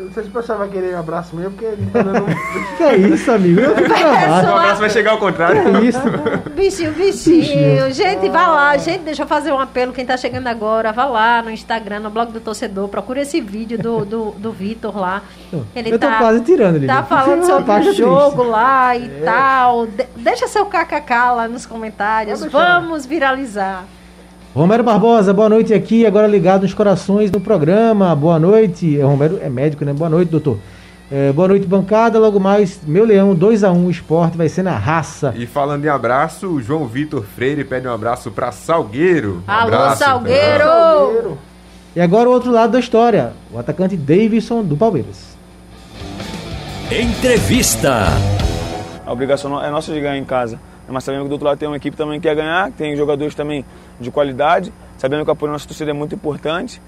[0.05, 2.27] não sei se o pessoal vai querer um abraço meu, porque ele tá dando um...
[2.77, 3.61] que é isso, amigo?
[3.61, 4.49] Eu tô O travado.
[4.49, 5.63] abraço vai chegar ao contrário.
[5.81, 6.01] Que isso?
[6.55, 7.41] Bichinho, bichinho.
[7.41, 7.93] Bichinho.
[7.93, 8.77] Gente, vá lá.
[8.77, 9.93] Gente, deixa eu fazer um apelo.
[9.93, 12.89] Quem tá chegando agora, vá lá no Instagram, no blog do torcedor.
[12.89, 15.23] Procura esse vídeo do, do, do Vitor lá.
[15.75, 16.87] Ele Eu tô tá, quase tirando ele.
[16.87, 18.51] tá falando sobre o jogo triste.
[18.51, 19.87] lá e tal.
[19.87, 22.45] De- deixa seu kkk lá nos comentários.
[22.45, 23.85] Vamos viralizar.
[24.55, 28.15] Romero Barbosa, boa noite aqui, agora ligado nos corações do programa.
[28.15, 29.01] Boa noite.
[29.01, 29.95] É, Romero é médico, né?
[29.95, 30.59] Boa noite, doutor.
[31.11, 32.19] É, boa noite, bancada.
[32.19, 35.33] Logo mais, meu leão, 2x1, o esporte vai ser na raça.
[35.39, 39.43] E falando em abraço, o João Vitor Freire pede um abraço para Salgueiro.
[39.49, 40.65] Um Alô, abraço, Salgueiro!
[40.65, 41.39] Salgueiro.
[41.97, 45.35] E agora o outro lado da história, o atacante Davidson do Palmeiras.
[46.91, 48.05] Entrevista.
[49.07, 50.61] A obrigação é nossa de ganhar em casa.
[50.89, 53.35] Mas sabemos que do outro lado tem uma equipe também que quer ganhar, tem jogadores
[53.35, 53.65] também
[54.01, 54.73] de qualidade.
[54.99, 56.81] Sabendo que o apoio da nossa torcida é muito importante,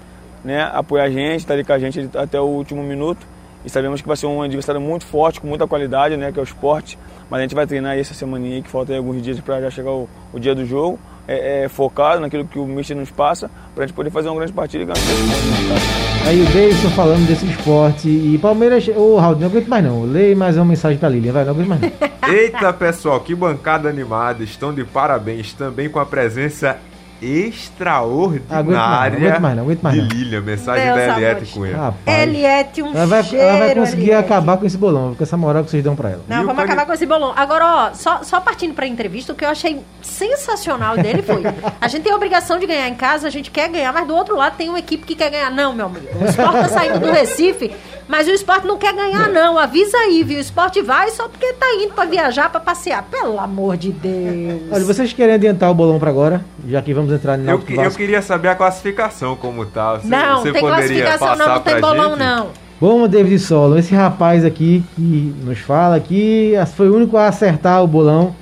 [0.43, 0.63] né?
[0.73, 3.25] Apoiar a gente, estar ali com a gente até o último minuto.
[3.65, 6.31] E sabemos que vai ser um adversário muito forte, com muita qualidade, né?
[6.31, 6.99] Que é o esporte.
[7.29, 9.91] Mas a gente vai treinar essa semana aí, que falta alguns dias para já chegar
[9.91, 10.99] o, o dia do jogo.
[11.27, 14.37] É, é focado naquilo que o Mister nos passa, para a gente poder fazer uma
[14.37, 18.87] grande partida e ganhar Aí o Davidson falando desse esporte e Palmeiras.
[18.87, 20.03] Ô, Raul, não aguento mais não.
[20.03, 21.91] Leia mais uma mensagem pra Lilian, vai, não aguento mais não.
[22.27, 24.43] Eita, pessoal, que bancada animada.
[24.43, 26.79] Estão de parabéns também com a presença
[27.25, 30.07] extraordinária Aguento mais não, aguento mais de não.
[30.09, 30.41] Lilian.
[30.41, 31.53] Mensagem Deus, da Eliette.
[31.53, 31.77] Cunha.
[31.77, 32.17] Rapaz.
[32.21, 34.25] Eliette, um Ela vai, cheiro, ela vai conseguir Eliette.
[34.25, 36.21] acabar com esse bolão, com essa moral que vocês dão pra ela.
[36.27, 37.33] Não, E vamos acabar com esse bolão.
[37.35, 41.43] Agora, ó, só, só partindo pra entrevista, o que eu achei sensacional dele foi:
[41.79, 44.15] a gente tem a obrigação de ganhar em casa, a gente quer ganhar, mas do
[44.15, 45.51] outro lado tem uma equipe que quer ganhar.
[45.51, 46.07] Não, meu amigo.
[46.19, 47.71] O esporte tá saindo do Recife,
[48.07, 49.57] mas o esporte não quer ganhar, não.
[49.57, 50.37] Avisa aí, viu?
[50.37, 53.03] O esporte vai só porque tá indo pra viajar, pra passear.
[53.03, 54.61] Pelo amor de Deus.
[54.71, 56.43] Olha, vocês querem adiantar o bolão pra agora?
[56.67, 59.95] Já que vamos entrar no Eu, que- eu queria saber a classificação como tá.
[59.97, 62.19] Você, não, você tem poderia classificação, passar não, não tem bolão, gente?
[62.19, 62.47] não.
[62.79, 67.81] Bom, David Solo, esse rapaz aqui que nos fala aqui foi o único a acertar
[67.83, 68.35] o bolão.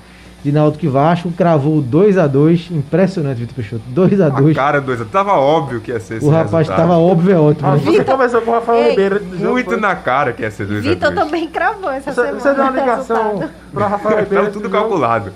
[0.44, 3.82] De Náutico e Vasco, cravou 2 a 2 Impressionante, Vitor Peixoto.
[3.88, 5.00] 2 a A 2 cara dois.
[5.10, 6.82] Tava óbvio que ia ser esse O rapaz resultado.
[6.82, 7.68] estava óbvio, é ótimo.
[7.70, 7.78] Ah, né?
[7.80, 9.80] você Vitor- conversou com o Rafael Ei, Ribeiro Muito foi?
[9.80, 12.39] na cara que ia ser 2 a 2 Vitor também cravou essa Você, semana.
[12.41, 14.44] você deu uma o ligação pra Rafael Ribeiro.
[14.46, 15.32] Tava tudo calculado.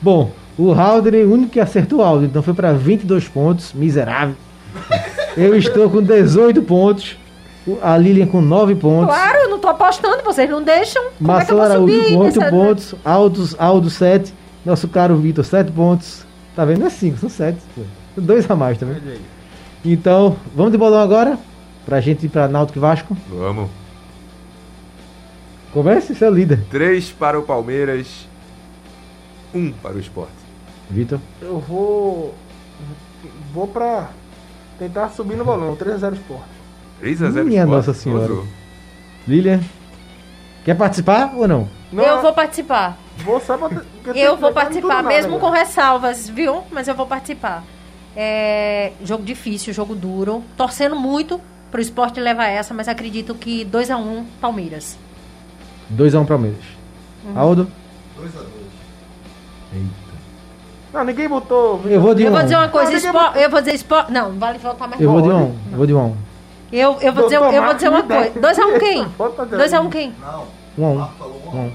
[0.00, 4.34] Bom, o Haldner, o único que acertou o áudio, então foi para 22 pontos, miserável.
[5.36, 7.16] Eu estou com 18 pontos,
[7.80, 9.06] a Lilian com 9 pontos.
[9.14, 11.02] Claro, eu não tô apostando, vocês não deixam.
[11.18, 14.34] Como é que eu Marcelo vou Araújo com 8 nessa- pontos, Aldo, Aldo 7,
[14.64, 16.24] nosso caro Vitor 7 pontos.
[16.56, 16.80] Tá vendo?
[16.80, 17.58] Não é 5, são 7.
[18.16, 18.96] Dois a mais também.
[19.84, 21.38] Então, vamos de bolão agora,
[21.86, 23.16] pra gente ir pra Náutico e Vasco.
[23.28, 23.68] Vamos.
[25.72, 26.64] Comece, é o líder.
[26.70, 28.28] 3 para o Palmeiras,
[29.54, 30.28] 1 um para o Sport.
[30.90, 31.18] Vitor.
[31.40, 32.34] Eu vou.
[33.54, 34.10] Vou pra
[34.78, 35.74] tentar subir no bolão.
[35.74, 35.80] 3x0 Sport.
[35.80, 36.16] 3 a 0
[37.02, 37.68] Minha Sport.
[37.68, 38.22] Nossa Senhora.
[38.32, 38.46] Ousou.
[39.26, 39.60] Lilian.
[40.64, 41.68] Quer participar ou não?
[41.92, 42.96] Não, Eu vou participar.
[43.18, 43.80] Vou só porque
[44.14, 45.60] Eu vou participar, mesmo com agora.
[45.64, 46.62] ressalvas, viu?
[46.70, 47.62] Mas eu vou participar.
[48.16, 50.42] É, jogo difícil, jogo duro.
[50.56, 51.40] Torcendo muito
[51.70, 54.96] pro esporte levar essa, mas acredito que 2x1 Palmeiras.
[55.94, 56.64] 2x1 Palmeiras.
[57.24, 57.38] Uhum.
[57.38, 57.68] Aldo.
[60.92, 61.80] Não, ninguém botou.
[61.86, 63.74] Eu vou de Eu 1 vou dizer uma coisa, Não, ninguém esporte, eu vou dizer
[63.74, 64.12] esporte.
[64.12, 65.54] Não, não vale voltar mais Eu vou de 1 bola.
[65.70, 66.16] Eu vou de 1
[66.72, 68.30] Eu, eu vou dizer, eu vou dizer uma coisa.
[68.30, 69.04] me 2x1 quem?
[69.18, 69.66] Bota dentro.
[69.66, 70.14] 2x1 quem?
[70.78, 71.08] 1 1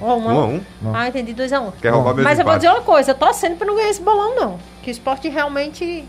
[0.02, 0.62] Ó, 1 a 1
[0.94, 1.74] Ah, entendi, 2x1.
[1.80, 3.90] Quer roubar meus Mas eu vou dizer uma coisa, eu tô torcendo pra não ganhar
[3.90, 4.60] esse bolão, não.
[4.82, 6.04] Que o esporte realmente.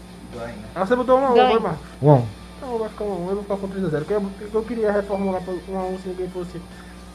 [0.75, 1.51] Ah, você botou 1x1, Ganha.
[1.51, 1.81] foi, Marcos?
[2.01, 2.27] 1 1
[2.63, 3.11] Não, vai ficar 1x1.
[3.11, 3.91] Eu vou ficar com 3x0.
[3.91, 6.63] Porque eu, porque eu queria reformular pra 1x1 se ninguém fosse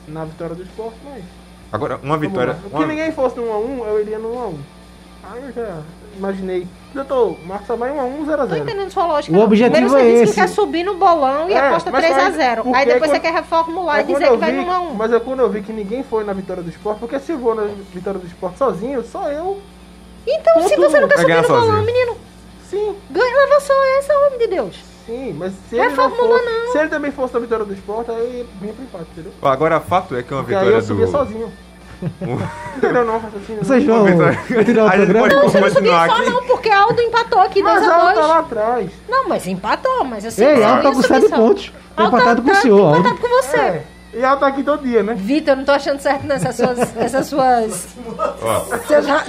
[0.08, 1.24] na vitória do Sport, mas.
[1.72, 2.54] Agora, uma vitória.
[2.54, 2.86] Se Uma...
[2.86, 4.56] ninguém fosse no 1x1, eu iria no 1x1.
[5.24, 5.82] Aí eu já
[6.18, 6.68] imaginei.
[6.94, 7.36] Eu tô.
[7.46, 8.58] Marcos só vai 1x1, Tô 0x0.
[8.62, 9.34] entendendo sua lógica.
[9.34, 9.46] O não.
[9.46, 10.34] objetivo Primeiro você é disse esse.
[10.36, 12.64] que quer subir no bolão e É, aposta mas 3x0.
[12.64, 14.94] porque Aí depois quando- você quer reformular É e dizer que vai vi- no 1x1.
[14.96, 17.38] Mas é quando eu vi que ninguém foi na vitória do esporte, porque se eu
[17.40, 19.60] vou na vitória do esporte sozinho, só eu.
[20.28, 21.84] Então, se você não quer subir no bolão, sozinho.
[21.86, 22.18] menino,
[22.70, 24.80] Sim, ganha, leva só essa, homem de Deus.
[25.06, 26.72] sim, mas se ele não for, não.
[26.72, 29.32] Se ele também fosse na vitória do esporte, aí vinha pro empate, entendeu?
[29.42, 31.12] Agora, fato é que uma Porque aí vitória eu subia do.
[31.12, 31.52] sozinho.
[32.78, 33.64] Entendeu não, raciocínio?
[33.64, 34.06] Vocês não.
[34.06, 35.28] vão tirar o programa?
[35.28, 36.30] Não, você não subiu só aqui.
[36.30, 38.28] não, porque Aldo empatou aqui Mas ela tá 2x2.
[38.28, 38.92] lá atrás.
[39.10, 40.44] Não, mas empatou, mas assim...
[40.44, 41.36] Ei, Aldo tá com subir 7 só.
[41.36, 41.72] pontos.
[41.96, 43.00] Tá Aldo empatado com o tá senhor, Aldo.
[43.00, 43.58] empatado com você.
[43.58, 43.84] É.
[44.16, 45.16] E ela tá aqui todo dia, né?
[45.16, 46.96] Vitor, eu não tô achando certo nessas suas...
[46.98, 47.88] Essas suas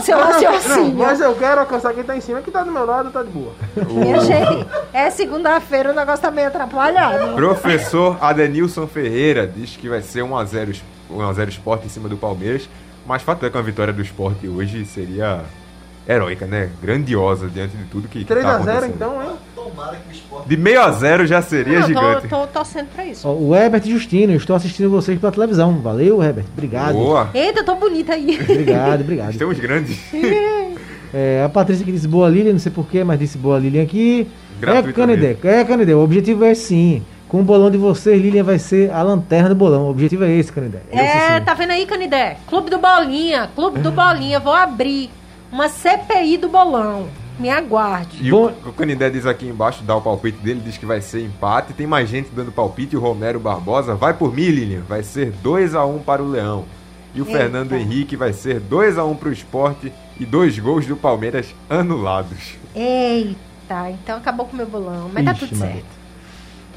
[0.03, 0.95] seu Não, raciocínio.
[0.99, 3.31] mas eu quero alcançar quem tá em cima, quem tá do meu lado tá de
[3.31, 3.53] boa.
[3.89, 7.35] Minha gente, é segunda-feira, o negócio tá meio atrapalhado.
[7.35, 10.83] Professor Adenilson Ferreira diz que vai ser 1x0
[11.15, 12.69] 1x0 Sport em cima do Palmeiras.
[13.07, 15.43] Mas fato é que uma vitória do Sport hoje seria
[16.09, 16.71] heróica, né?
[16.83, 18.93] Grandiosa diante de tudo que, que tá 3x0 acontecendo.
[18.95, 19.31] então, hein?
[20.47, 22.29] De meio a zero já seria Não, gigante.
[22.29, 23.27] tô, tô torcendo pra isso.
[23.27, 25.81] O Herbert Justino, eu estou assistindo vocês pela televisão.
[25.81, 26.45] Valeu, Herbert.
[26.53, 26.95] Obrigado.
[26.95, 27.31] Boa.
[27.33, 28.39] Eita, tô bonita aí.
[28.43, 29.39] Obrigado, obrigado.
[29.39, 29.99] Temos grandes.
[31.17, 34.27] É, a Patrícia que disse boa Lilian, não sei porquê, mas disse boa Lilian aqui.
[34.61, 34.93] É.
[34.93, 35.95] Canedé, é Canedé.
[35.95, 37.05] O objetivo é sim.
[37.35, 39.87] Com o bolão de vocês, Lilian vai ser a lanterna do bolão.
[39.87, 40.83] O objetivo é esse, Canedé.
[40.93, 42.37] Esse É, tá vendo aí, Canidé?
[42.47, 44.39] Clube do Bolinha, Clube do Bolinha.
[44.39, 45.11] Vou abrir
[45.51, 47.09] uma CPI do bolão.
[47.37, 48.25] Me aguarde.
[48.25, 51.01] E Bom- o, o Canindé diz aqui embaixo, dá o palpite dele, diz que vai
[51.01, 51.73] ser empate.
[51.73, 52.97] Tem mais gente dando palpite.
[52.97, 54.83] O Romero Barbosa vai por mim, Lilian.
[54.89, 56.65] Vai ser 2x1 para o Leão.
[57.17, 57.37] E o Eita.
[57.37, 62.55] Fernando Henrique vai ser 2x1 para o esporte e dois gols do Palmeiras anulados.
[62.77, 65.11] Eita, então acabou com o meu bolão.
[65.13, 65.83] Mas tá Ixi, tudo Maria.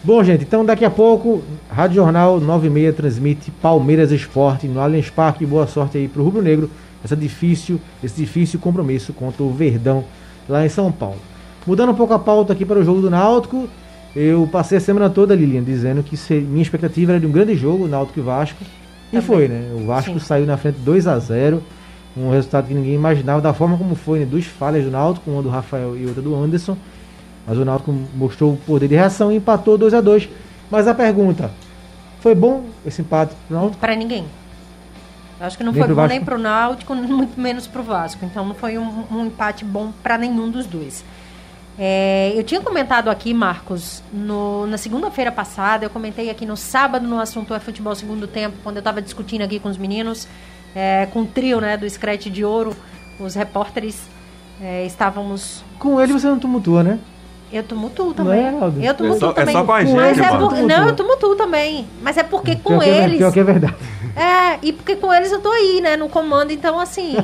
[0.04, 5.46] Bom, gente, então daqui a pouco, Rádio Jornal 96 transmite Palmeiras Esporte no Allianz Parque.
[5.46, 6.70] Boa sorte aí pro Rubro Negro.
[7.04, 10.04] Essa difícil, esse difícil compromisso contra o Verdão
[10.48, 11.18] lá em São Paulo.
[11.66, 13.68] Mudando um pouco a pauta aqui para o jogo do Náutico,
[14.16, 17.56] eu passei a semana toda, Lilian, dizendo que se- minha expectativa era de um grande
[17.56, 18.64] jogo, Náutico e Vasco.
[18.64, 19.26] E Também.
[19.26, 19.72] foi, né?
[19.76, 20.20] O Vasco Sim.
[20.20, 21.62] saiu na frente 2 a 0
[22.16, 24.26] um resultado que ninguém imaginava, da forma como foi, né?
[24.26, 26.76] Duas falhas do Náutico, uma do Rafael e outra do Anderson.
[27.48, 30.28] Mas o Náutico mostrou o poder de reação e empatou 2 a 2
[30.70, 31.50] Mas a pergunta,
[32.20, 33.80] foi bom esse empate pro Náutico?
[33.80, 34.26] Pra ninguém.
[35.40, 36.10] Eu acho que não Nem foi bom Vasco?
[36.10, 38.26] nem pro Náutico, muito menos pro Vasco.
[38.26, 41.06] Então não foi um, um empate bom pra nenhum dos dois.
[41.80, 47.08] É, eu tinha comentado aqui, Marcos, no- na segunda-feira passada, eu comentei aqui no sábado
[47.08, 50.28] no assunto é futebol segundo tempo, quando eu estava discutindo aqui com os meninos,
[50.76, 52.76] é, com o trio né, do Screte de Ouro,
[53.20, 54.02] os repórteres
[54.60, 55.64] é, estávamos.
[55.78, 56.98] Com ele você não tumultua, né?
[57.52, 58.44] Eu tumultuo Não também.
[58.46, 58.82] é, Aldo?
[58.84, 59.56] eu tumultuo É só- é também.
[59.56, 61.88] só com a gente, Mas é por- Não, eu tumultuo também.
[62.02, 63.18] Mas é porque com pior, que é, eles.
[63.18, 63.76] pior que é verdade.
[64.20, 67.16] É, e porque com eles eu tô aí, né, no comando, então assim,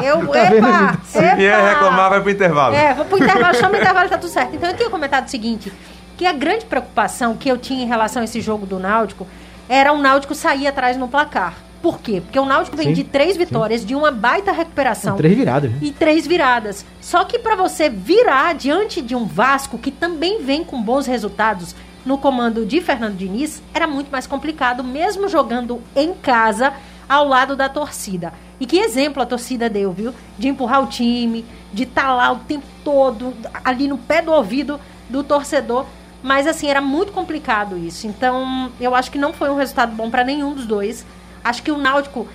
[0.00, 0.98] eu, Tá epa?
[1.04, 2.72] Se vier reclamar, vai pro intervalo.
[2.72, 4.54] É, vou pro intervalo, chama o intervalo, tá tudo certo.
[4.54, 5.72] Então eu tinha comentado o seguinte,
[6.16, 9.26] que a grande preocupação que eu tinha em relação a esse jogo do Náutico
[9.68, 11.54] era o Náutico sair atrás no placar.
[11.86, 12.20] Por quê?
[12.20, 13.38] Porque o Náutico vem Sim, de três sim.
[13.38, 15.16] vitórias, de uma baita recuperação.
[15.16, 15.78] Três viradas, né?
[15.80, 16.84] E três viradas.
[17.00, 21.76] Só que para você virar diante de um Vasco que também vem com bons resultados
[22.04, 26.72] no comando de Fernando Diniz, era muito mais complicado, mesmo jogando em casa,
[27.08, 28.32] ao lado da torcida.
[28.58, 30.12] E que exemplo a torcida deu, viu?
[30.36, 33.32] De empurrar o time, de estar lá o tempo todo,
[33.62, 35.86] ali no pé do ouvido do torcedor.
[36.20, 38.08] Mas assim, era muito complicado isso.
[38.08, 41.06] Então, eu acho que não foi um resultado bom para nenhum dos dois.
[41.46, 42.26] Acho que o Náutico,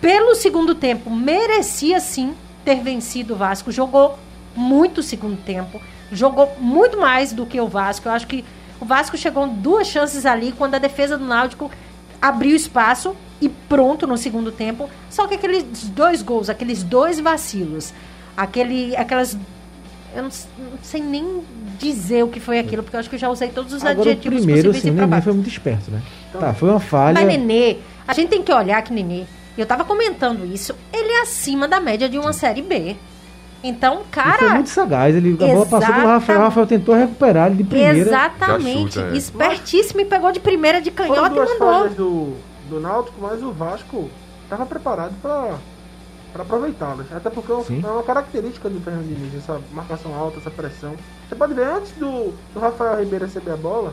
[0.00, 2.32] pelo segundo tempo, merecia sim
[2.64, 3.72] ter vencido o Vasco.
[3.72, 4.16] Jogou
[4.54, 5.80] muito o segundo tempo.
[6.12, 8.06] Jogou muito mais do que o Vasco.
[8.06, 8.44] Eu acho que
[8.80, 11.72] o Vasco chegou duas chances ali quando a defesa do Náutico
[12.20, 14.88] abriu espaço e pronto no segundo tempo.
[15.10, 17.92] Só que aqueles dois gols, aqueles dois vacilos,
[18.36, 19.36] aquele, aquelas.
[20.14, 21.42] Eu não, não sei nem
[21.80, 23.98] dizer o que foi aquilo, porque eu acho que eu já usei todos os Agora,
[23.98, 26.00] o adjetivos primeiro, possíveis assim, e o Nenê foi muito esperto, né?
[26.32, 27.14] Tá, foi uma falha.
[27.14, 29.24] Mas Nenê, a gente tem que olhar que Nenê,
[29.56, 32.96] eu tava comentando isso, ele é acima da média de uma série B.
[33.64, 35.14] Então, Ele foi cara, muito sagaz.
[35.14, 37.96] Ele, a bola passou pro Rafael, o Rafael tentou recuperar ele de primeira.
[37.96, 39.16] exatamente, chuta, é.
[39.16, 41.68] espertíssimo e pegou de primeira de Foram canhota e duas mandou.
[41.68, 42.36] falhas do,
[42.68, 44.10] do Náutico, mas o Vasco
[44.44, 45.54] estava preparado para
[46.32, 47.12] para aproveitá-las.
[47.12, 47.82] Até porque é Sim.
[47.84, 50.94] é uma característica do Fernando Diniz, essa marcação alta, essa pressão.
[51.28, 53.92] Você pode ver, antes do, do Rafael Ribeiro receber a bola,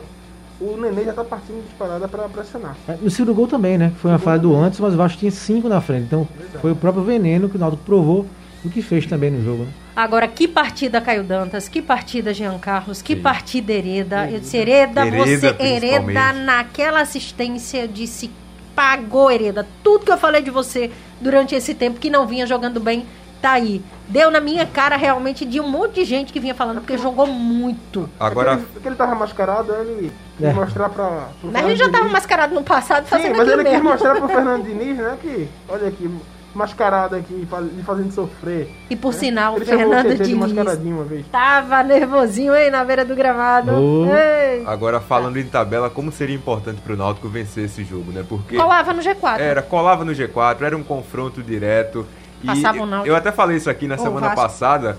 [0.60, 2.76] o Nenê já tá partindo disparada para pressionar.
[2.86, 3.92] É, No segundo gol também, né?
[3.96, 6.04] Foi uma falha do antes, mas o Vasco tinha cinco na frente.
[6.04, 6.28] Então
[6.60, 8.26] foi o próprio veneno que o Náutico provou
[8.64, 9.64] o que fez também no jogo.
[9.64, 9.70] Né?
[9.96, 14.30] Agora, que partida Caio Dantas, que partida Jean Carlos, que partida Hereda.
[14.30, 18.30] Eu disse, Hereda, Hereda, você, Hereda, naquela assistência, eu disse,
[18.74, 19.66] pagou Hereda.
[19.82, 20.90] Tudo que eu falei de você
[21.20, 23.06] durante esse tempo que não vinha jogando bem,
[23.40, 23.82] tá aí.
[24.08, 27.26] Deu na minha cara realmente de um monte de gente que vinha falando, porque jogou
[27.26, 28.08] muito.
[28.18, 30.52] Agora, Porque ele, tava mascarado, ele quis É.
[30.52, 31.28] mostrar para.
[31.44, 33.88] Mas ele já tava mascarado no passado, Sim, fazendo mas aquilo ele quis mesmo.
[33.90, 36.10] mostrar pro Fernando Diniz, né, que, olha aqui,
[36.52, 38.74] mascarado aqui, lhe fazendo sofrer.
[38.90, 39.18] E por né?
[39.20, 41.24] sinal, o ele Fernando Diniz mascaradinho uma vez.
[41.30, 43.70] tava nervosinho aí na beira do gramado.
[43.72, 44.68] Oh.
[44.68, 48.24] Agora falando em tabela, como seria importante pro Náutico vencer esse jogo, né?
[48.28, 49.38] Porque Colava no G4.
[49.38, 52.04] era, colava no G4, era um confronto direto.
[52.42, 53.08] O Náutico.
[53.08, 54.42] eu até falei isso aqui na Ou semana Vasco.
[54.42, 54.98] passada,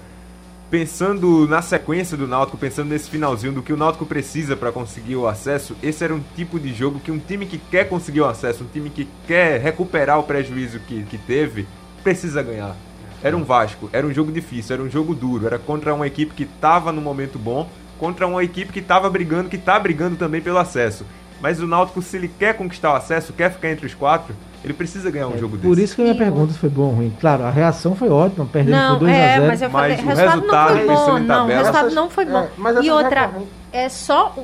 [0.70, 5.18] pensando na sequência do Náutico, pensando nesse finalzinho do que o Náutico precisa para conseguir
[5.18, 8.26] o acesso, esse era um tipo de jogo que um time que quer conseguir o
[8.26, 11.68] acesso, um time que quer recuperar o prejuízo que, que teve,
[12.04, 12.76] precisa ganhar.
[13.24, 16.34] Era um Vasco, era um jogo difícil, era um jogo duro, era contra uma equipe
[16.34, 17.70] que estava no momento bom,
[18.00, 21.06] contra uma equipe que estava brigando, que está brigando também pelo acesso.
[21.39, 24.34] Mas o Náutico, se ele quer conquistar o acesso, quer ficar entre os quatro,
[24.64, 25.68] ele precisa ganhar um jogo desse.
[25.68, 27.14] Por isso que a minha E pergunta foi bom ou ruim.
[27.20, 29.91] Claro, a reação foi ótima, perdendo Não, por 2 é, a 0 mas eu falei,
[29.97, 32.39] Mas o resultado, resultado, não foi bom, não, o resultado Essas- não foi bom.
[32.43, 33.32] é, mas e outra,
[33.74, 34.36] é só,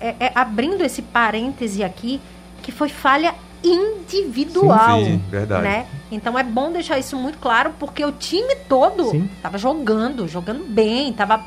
[0.00, 2.20] é, é, abrindo esse parêntese aqui,
[2.62, 5.62] que foi falha individual, Sim, sim, verdade.
[5.62, 5.86] né?
[6.10, 9.28] Então é bom deixar isso muito claro, porque o time todo Sim.
[9.42, 11.40] tava jogando, jogando bem, tava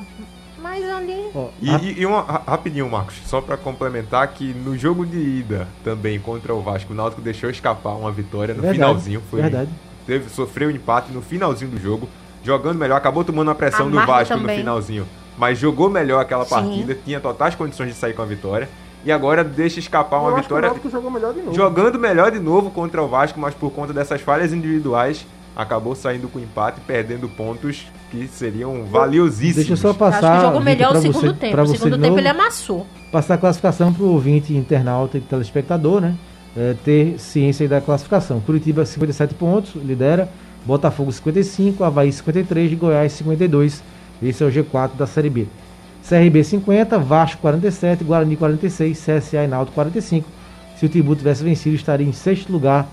[0.64, 1.30] mais ali...
[1.36, 5.06] Ó, E, a- e- e uma, ra- rapidinho, Marcos, só pra complementar que no jogo
[5.06, 9.22] de ida também contra o Vasco, o Náutico deixou escapar uma vitória no Verdade, finalzinho.
[9.30, 9.70] Foi, verdade.
[10.08, 12.08] Teve, sofreu um empate no finalzinho do jogo,
[12.44, 14.56] jogando melhor, acabou tomando uma pressão A do Vasco também.
[14.56, 15.06] no finalzinho,
[15.38, 16.50] mas jogou melhor aquela Sim.
[16.56, 18.70] partida, tinha totais condições de sair com a vitória.
[19.06, 21.54] E agora deixa escapar uma Eu acho que o vitória Náutico jogou melhor de novo.
[21.54, 25.26] jogando melhor de novo contra o Vasco, mas por conta dessas falhas individuais,
[25.56, 29.56] acabou saindo com empate, perdendo pontos que seriam valiosíssimos.
[29.56, 30.36] Deixa eu só Acho passar.
[30.36, 31.62] que jogou Vitor, melhor pra o segundo você- tempo.
[31.62, 32.88] O segundo tempo novo, ele amassou.
[33.12, 36.16] Passar a classificação para o ouvinte internauta e telespectador, né?
[36.56, 38.40] É, ter ciência aí da classificação.
[38.40, 40.30] Curitiba 57 pontos, lidera.
[40.66, 43.84] Botafogo 55, Havaí 53 e Goiás 52.
[44.22, 45.48] Esse é o G4 da Série B.
[46.08, 50.28] CRB 50, Vasco 47, Guarani 46, CSA e Náutico 45.
[50.78, 52.88] Se o Tibu tivesse vencido, estaria em sexto lugar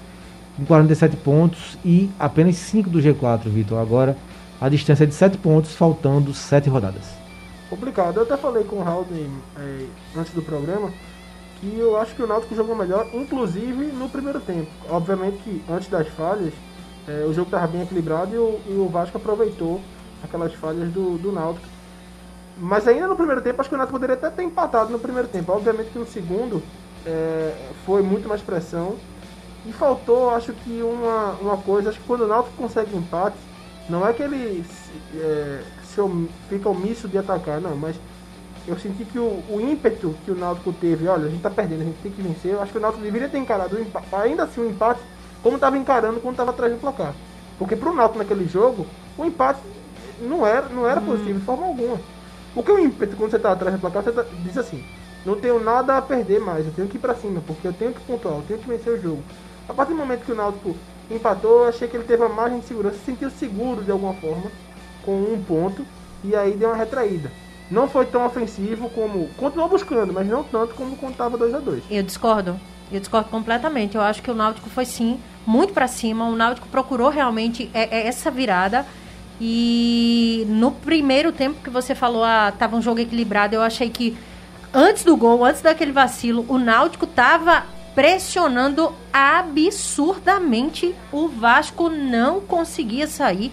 [0.61, 3.79] com 47 pontos e apenas 5 do G4, Vitor.
[3.79, 4.17] Agora
[4.61, 7.05] a distância é de 7 pontos, faltando 7 rodadas.
[7.71, 8.19] complicado.
[8.19, 9.87] Eu até falei com o Raul eh,
[10.17, 10.93] antes do programa
[11.61, 14.71] que eu acho que o Náutico jogou melhor, inclusive no primeiro tempo.
[14.89, 16.53] Obviamente que antes das falhas,
[17.07, 19.81] eh, o jogo estava bem equilibrado e o, e o Vasco aproveitou
[20.23, 21.67] aquelas falhas do, do Náutico.
[22.59, 25.29] Mas ainda no primeiro tempo, acho que o Náutico poderia até ter empatado no primeiro
[25.29, 25.53] tempo.
[25.53, 26.63] Obviamente que no segundo
[27.07, 27.55] eh,
[27.87, 28.97] foi muito mais pressão.
[29.67, 33.37] E faltou, acho que uma, uma coisa, acho que quando o Náutico consegue empate,
[33.89, 34.65] não é que ele
[35.15, 36.01] é, se
[36.49, 37.97] fica omisso de atacar, não, mas
[38.67, 41.83] eu senti que o, o ímpeto que o Náutico teve, olha, a gente tá perdendo,
[41.83, 44.07] a gente tem que vencer, eu acho que o Náutico deveria ter encarado o empate,
[44.13, 45.01] ainda assim o empate,
[45.43, 47.15] como estava encarando quando estava atrás do placar.
[47.59, 48.87] Porque pro Náutico naquele jogo,
[49.19, 49.61] o empate
[50.21, 51.99] não era, não era positivo de forma alguma.
[52.55, 54.83] Porque o ímpeto, quando você tá atrás do placar, você tá- diz assim,
[55.25, 57.93] não tenho nada a perder mais, eu tenho que ir pra cima, porque eu tenho
[57.93, 59.23] que pontuar, eu tenho que vencer o jogo.
[59.71, 60.77] A partir do momento que o Náutico
[61.09, 64.51] empatou, achei que ele teve uma margem de segurança, se sentiu seguro de alguma forma,
[65.05, 65.87] com um ponto,
[66.25, 67.31] e aí deu uma retraída.
[67.71, 69.29] Não foi tão ofensivo como.
[69.37, 71.83] Continuou buscando, mas não tanto como quando estava 2x2.
[71.89, 72.59] Eu discordo.
[72.91, 73.95] Eu discordo completamente.
[73.97, 76.27] Eu acho que o Náutico foi sim muito pra cima.
[76.27, 78.85] O Náutico procurou realmente é- é essa virada.
[79.41, 84.19] E no primeiro tempo que você falou, ah, tava um jogo equilibrado, eu achei que
[84.75, 87.65] antes do gol, antes daquele vacilo, o Náutico tava
[88.01, 90.95] pressionando absurdamente.
[91.13, 93.53] O Vasco não conseguia sair.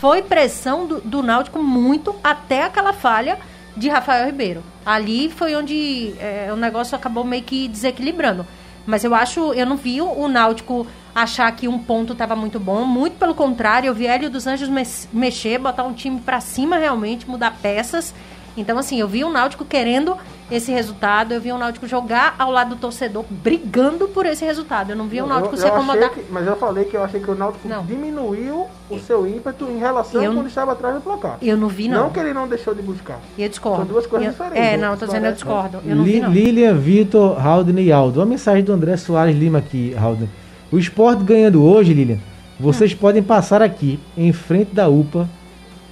[0.00, 3.38] Foi pressão do, do Náutico muito até aquela falha
[3.76, 4.64] de Rafael Ribeiro.
[4.84, 8.44] Ali foi onde é, o negócio acabou meio que desequilibrando.
[8.84, 12.84] Mas eu acho, eu não vi o, Náutico achar que um ponto estava muito bom.
[12.84, 14.68] Muito pelo contrário, eu vi Hélio dos Anjos
[15.12, 18.12] mexer, botar um time pra cima realmente, mudar peças.
[18.56, 20.16] Então, assim, eu vi o Náutico querendo
[20.50, 24.90] esse resultado, eu vi o Náutico jogar ao lado do torcedor, brigando por esse resultado.
[24.90, 26.10] Eu não vi o Náutico Eu- se acomodar.
[26.10, 27.84] que- mas eu falei que eu achei que o Náutico Não.
[27.84, 31.38] diminuiu o seu ímpeto em relação Eu- a quando estava atrás do placar.
[31.42, 32.04] Eu não vi, não.
[32.04, 33.18] Não que ele não deixou de buscar.
[33.36, 33.78] Eu discordo.
[33.78, 34.58] São duas coisas Eu- diferentes.
[34.62, 34.84] É, né?
[34.86, 35.34] não, eu tô dizendo eu né?
[35.34, 35.78] discordo.
[35.84, 36.30] Eu não vi, Li- não.
[36.30, 38.20] Lilian, Vitor, Haldane e Aldo.
[38.20, 40.30] Uma mensagem do André Soares Lima aqui, Haldane.
[40.70, 42.18] O esporte ganhando hoje, Lilian.
[42.60, 42.96] Vocês Hum.
[43.00, 45.28] podem passar aqui, em frente da UPA,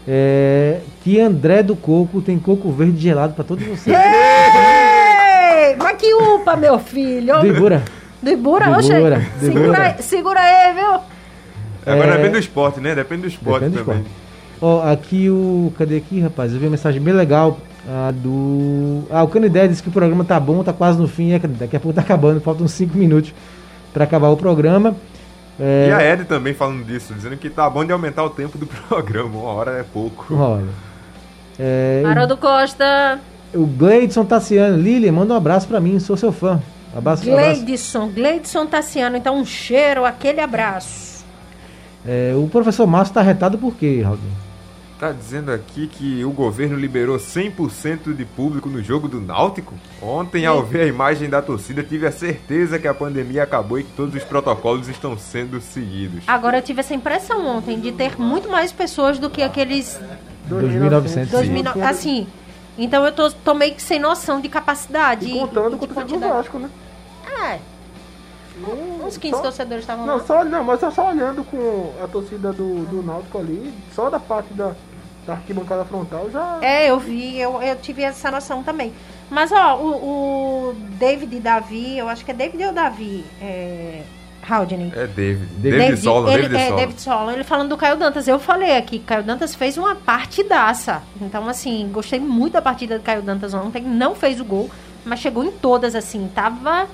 [0.07, 3.97] é, que André do Coco tem coco verde gelado pra todos vocês.
[3.97, 7.45] Ei, mas que upa, meu filho!
[7.45, 7.83] Ibura,
[8.23, 8.31] Do
[8.79, 9.17] oxe, segura,
[9.83, 11.01] aí- segura aí, viu?
[11.85, 12.17] Agora É.
[12.17, 12.95] depende do esporte, né?
[12.95, 14.03] Depende do esporte Depende do também.
[14.03, 14.23] esporte.
[14.61, 15.73] Ó, aqui o.
[15.77, 16.53] Cadê aqui, rapaz?
[16.53, 17.59] Eu vi uma mensagem bem legal.
[17.89, 19.03] A do.
[19.11, 21.33] Ah, o Canidé disse que o programa tá bom, tá quase no fim.
[21.33, 23.35] É, daqui a pouco tá acabando, faltam 5 minutos
[23.93, 24.95] pra acabar o programa.
[25.59, 28.57] É, E a Ed também falando disso, dizendo que tá bom de aumentar o tempo
[28.57, 29.31] do programa.
[29.37, 30.33] Uma hora é pouco.
[30.33, 30.63] Olha.
[31.59, 33.21] É, Haroldo Costa,
[33.55, 34.77] o Gleidson Tassiano.
[34.77, 36.61] Lilian, manda um abraço pra mim, sou seu fã.
[36.95, 37.63] Abraço, abraço.
[37.63, 39.17] Gleidson, Gleidson Tassiano.
[39.17, 41.25] Então, um cheiro, aquele abraço.
[42.07, 44.19] É, o professor Márcio tá retado por quê, Raul?
[44.99, 49.75] Tá dizendo aqui que o governo liberou 100% de público no jogo do Náutico?
[50.01, 53.83] Ontem, ao ver a imagem da torcida, tive a certeza que a pandemia acabou e
[53.83, 56.23] que todos os protocolos estão sendo seguidos.
[56.27, 60.01] Agora, eu tive essa impressão ontem de ter muito mais pessoas do que aqueles
[60.49, 61.31] 2.900.
[61.31, 62.27] 2000, assim.
[62.79, 65.27] Então eu tô, tô meio que sem noção de capacidade.
[65.31, 66.33] E contando com o torcedor do quantidade.
[66.33, 66.71] Vasco, né?
[67.45, 67.59] É,
[69.05, 70.25] uns 15 Só- torcedores estavam Não, lá.
[70.25, 74.21] só, não, mas eu só olhando com a torcida do, do Náutico ali, só da
[74.21, 74.73] parte da,
[75.27, 76.59] da arquibancada frontal já.
[76.63, 78.93] É, eu vi, eu, eu tive essa noção também.
[79.31, 84.03] Mas, ó, o, o David Davi, eu acho que é David ou Davi, é,
[84.49, 84.93] Haldane.
[84.95, 85.47] É David.
[85.57, 86.77] David, Solon, ele, David é, Solon.
[86.77, 88.27] David Solon, ele falando do Caio Dantas.
[88.27, 91.03] Eu falei aqui, Caio Dantas fez uma partidaça.
[91.21, 93.83] Então, assim, gostei muito da partida do Caio Dantas ontem.
[93.83, 94.71] Não fez o gol,
[95.05, 96.29] mas chegou em todas, assim.
[96.35, 96.87] Tava.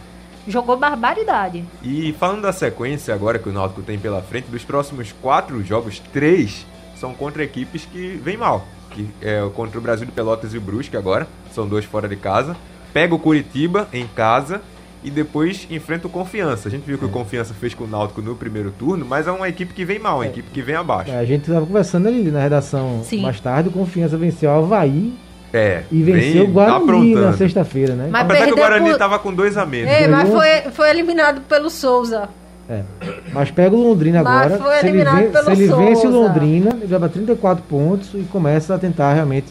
[0.46, 1.62] Jogou barbaridade.
[1.82, 5.98] E falando da sequência agora que o Náutico tem pela frente, dos próximos quatro jogos,
[6.10, 8.66] três são contra equipes que vêm mal.
[8.90, 12.16] Que é contra o Brasil de Pelotas e o Brusque agora, são dois fora de
[12.16, 12.56] casa.
[12.94, 14.62] Pega o Curitiba em casa
[15.02, 16.68] e depois enfrenta o Confiança.
[16.68, 19.30] A gente viu que o Confiança fez com o Náutico no primeiro turno, mas é
[19.30, 21.10] uma equipe que vem mal, uma equipe que vem abaixo.
[21.10, 23.22] É, a gente tava conversando ali na redação Sim.
[23.22, 23.68] mais tarde.
[23.68, 25.12] O Confiança venceu o Havaí
[25.52, 27.20] É, e venceu o Guarani aprontando.
[27.22, 28.08] na sexta-feira, né?
[28.10, 29.90] Mas Apesar que o Guarani por- tava com dois a menos.
[29.90, 32.28] É, mas foi, foi eliminado pelo Souza.
[32.70, 32.82] É.
[33.32, 34.62] Mas pega o Londrina Mas agora.
[34.62, 36.10] foi Se ele, eliminado ven- pelo se ele vence o.
[36.10, 39.46] Londrina, ele vai pra 34 pontos e começa a tentar realmente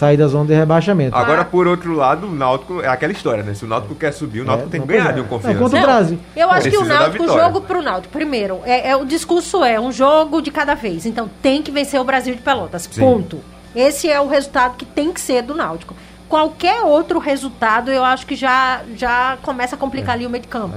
[0.00, 1.14] sair da zona de rebaixamento.
[1.14, 3.52] Agora, por outro lado, o Náutico é aquela história, né?
[3.52, 5.22] Se o Náutico quer subir, o Náutico É, tem que não, ganhar de é.
[5.22, 5.58] Não, Confiança.
[5.58, 6.18] contra o Brasil.
[6.34, 9.78] Eu acho que o Náutico, o jogo pro Náutico, primeiro, é, é- o discurso é
[9.78, 11.04] um jogo de cada vez.
[11.04, 12.88] Então tem que vencer o Brasil de Pelotas.
[12.90, 13.00] Sim.
[13.00, 13.40] Ponto.
[13.76, 15.94] Esse é o resultado que tem que ser do Náutico.
[16.30, 20.48] Qualquer outro resultado, eu acho que já, já começa a complicar ali o meio de
[20.48, 20.74] campo.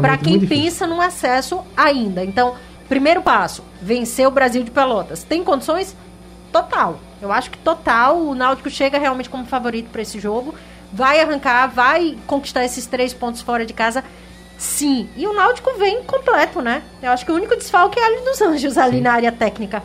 [0.00, 2.24] Para quem pensa num acesso ainda.
[2.24, 2.54] Então,
[2.88, 5.24] primeiro passo, vencer o Brasil de Pelotas.
[5.24, 5.94] Tem condições?
[6.50, 6.98] Total.
[7.22, 8.18] Eu acho que total.
[8.20, 10.54] O Náutico chega realmente como favorito para esse jogo.
[10.92, 14.02] Vai arrancar, vai conquistar esses três pontos fora de casa.
[14.58, 15.08] Sim.
[15.16, 16.82] E o Náutico vem completo, né?
[17.00, 19.82] Eu acho que o único desfalque é ali dos Anjos, ali na área técnica.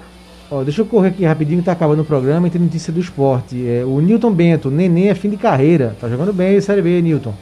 [0.50, 3.68] Ó, deixa eu correr aqui rapidinho, tá acabando o programa e tem notícia do esporte.
[3.68, 5.96] É, o Newton Bento, neném é fim de carreira.
[6.00, 7.34] Tá jogando bem, Série B, Newton.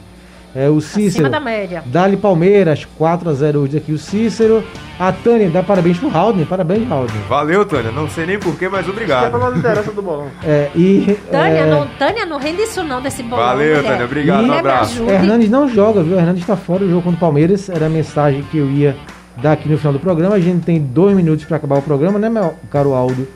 [0.56, 1.26] É, o Cícero.
[1.26, 1.82] Acima da média.
[1.84, 4.64] Dali Palmeiras, 4x0 hoje aqui o Cícero.
[4.98, 6.46] A Tânia dá parabéns pro Haldner.
[6.46, 7.22] Parabéns, Haldner.
[7.28, 7.92] Valeu, Tânia.
[7.92, 9.32] Não sei nem porquê, mas Que é obrigado.
[9.32, 10.28] pela liderança do bolão.
[10.42, 11.14] É, e.
[11.30, 13.44] Tânia, é, não, Tânia, não rende isso não desse bolão.
[13.44, 13.90] Valeu, mulher.
[13.90, 15.02] Tânia, obrigado, um Mulher, me abraço.
[15.02, 16.16] Hernandes não joga, viu?
[16.18, 17.68] Hernandes está fora do jogo contra o Palmeiras.
[17.68, 18.96] Era a mensagem que eu ia
[19.42, 20.36] dar aqui no final do programa.
[20.36, 23.28] A gente tem dois minutos para acabar o programa, né, meu caro Aldo?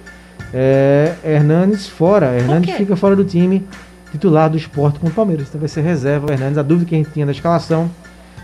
[0.55, 2.35] É, Hernandes fora.
[2.35, 3.67] Hernandes fica fora do time
[4.11, 5.49] titular do esporte contra o Palmeiras.
[5.49, 6.59] Então vai ser reserva o Hernandes.
[6.59, 7.91] A dúvida que a gente tinha da escalação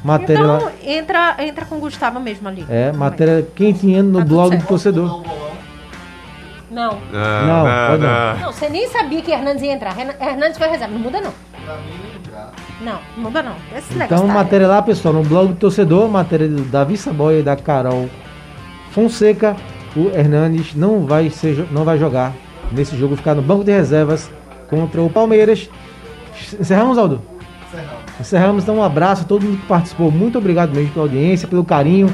[0.05, 0.73] Matéria então, lá.
[0.85, 2.65] entra, entra com o Gustavo mesmo ali.
[2.69, 5.09] É, matéria quentinha no Tá blog do torcedor.
[5.09, 5.23] Não.
[6.71, 8.37] Não, Não, não, pode não.
[8.41, 9.99] Não, você nem sabia que Hernandes ia entrar.
[9.99, 10.93] Hernan- Hernandes foi reserva.
[10.93, 11.33] Não muda, não.
[12.81, 13.55] Não, não muda, não.
[13.77, 17.41] Esse Então, negócio tá- matéria lá, pessoal, no blog do torcedor, matéria do Davi Saboia
[17.41, 18.09] e da Carol
[18.91, 19.57] Fonseca.
[19.97, 22.33] O Hernanes não vai, ser, não vai jogar
[22.71, 24.31] nesse jogo, ficar no banco de reservas
[24.69, 25.69] contra o Palmeiras.
[26.59, 27.23] Encerramos, Aldo?
[28.21, 30.11] Encerramos, então um abraço a todo mundo que participou.
[30.11, 32.13] Muito obrigado mesmo pela audiência, pelo carinho,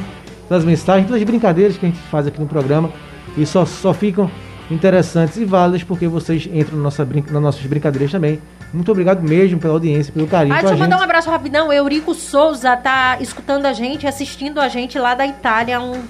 [0.48, 2.90] pelas mensagens, pelas brincadeiras que a gente faz aqui no programa.
[3.36, 4.30] E só, só ficam
[4.70, 8.40] interessantes e válidas porque vocês entram na nossa nas nossas brincadeiras também.
[8.72, 11.72] Muito obrigado mesmo pela audiência, pelo carinho Ah, deixa eu mandar um abraço rapidão.
[11.72, 16.02] Eurico Souza tá escutando a gente, assistindo a gente lá da Itália, um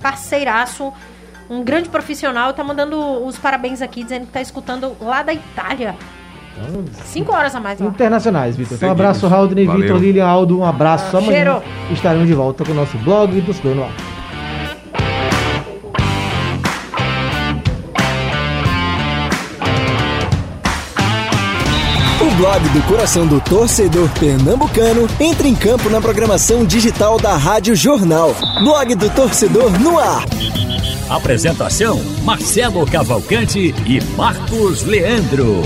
[0.00, 0.92] parceiraço,
[1.52, 2.52] um grande profissional.
[2.52, 5.94] Tá mandando os parabéns aqui, dizendo que tá escutando lá da Itália.
[7.04, 7.86] Cinco horas a mais lá.
[7.86, 8.76] Internacionais, Vitor.
[8.76, 9.82] Então, um abraço, Raudney, Valeu.
[9.82, 10.58] Vitor, Lilian, Aldo.
[10.58, 11.16] Um abraço.
[11.16, 11.62] Amanhã Cheiro.
[11.90, 13.74] estaremos de volta com o nosso blog do Torcedor
[22.52, 28.34] blog do coração do torcedor pernambucano entra em campo na programação digital da Rádio Jornal.
[28.62, 30.26] Blog do torcedor no ar.
[31.08, 35.62] Apresentação: Marcelo Cavalcante e Marcos Leandro.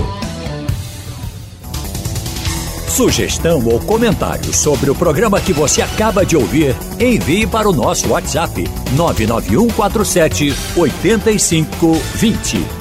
[2.87, 8.07] Sugestão ou comentário sobre o programa que você acaba de ouvir, envie para o nosso
[8.07, 8.63] WhatsApp
[8.95, 12.76] 99147 8520.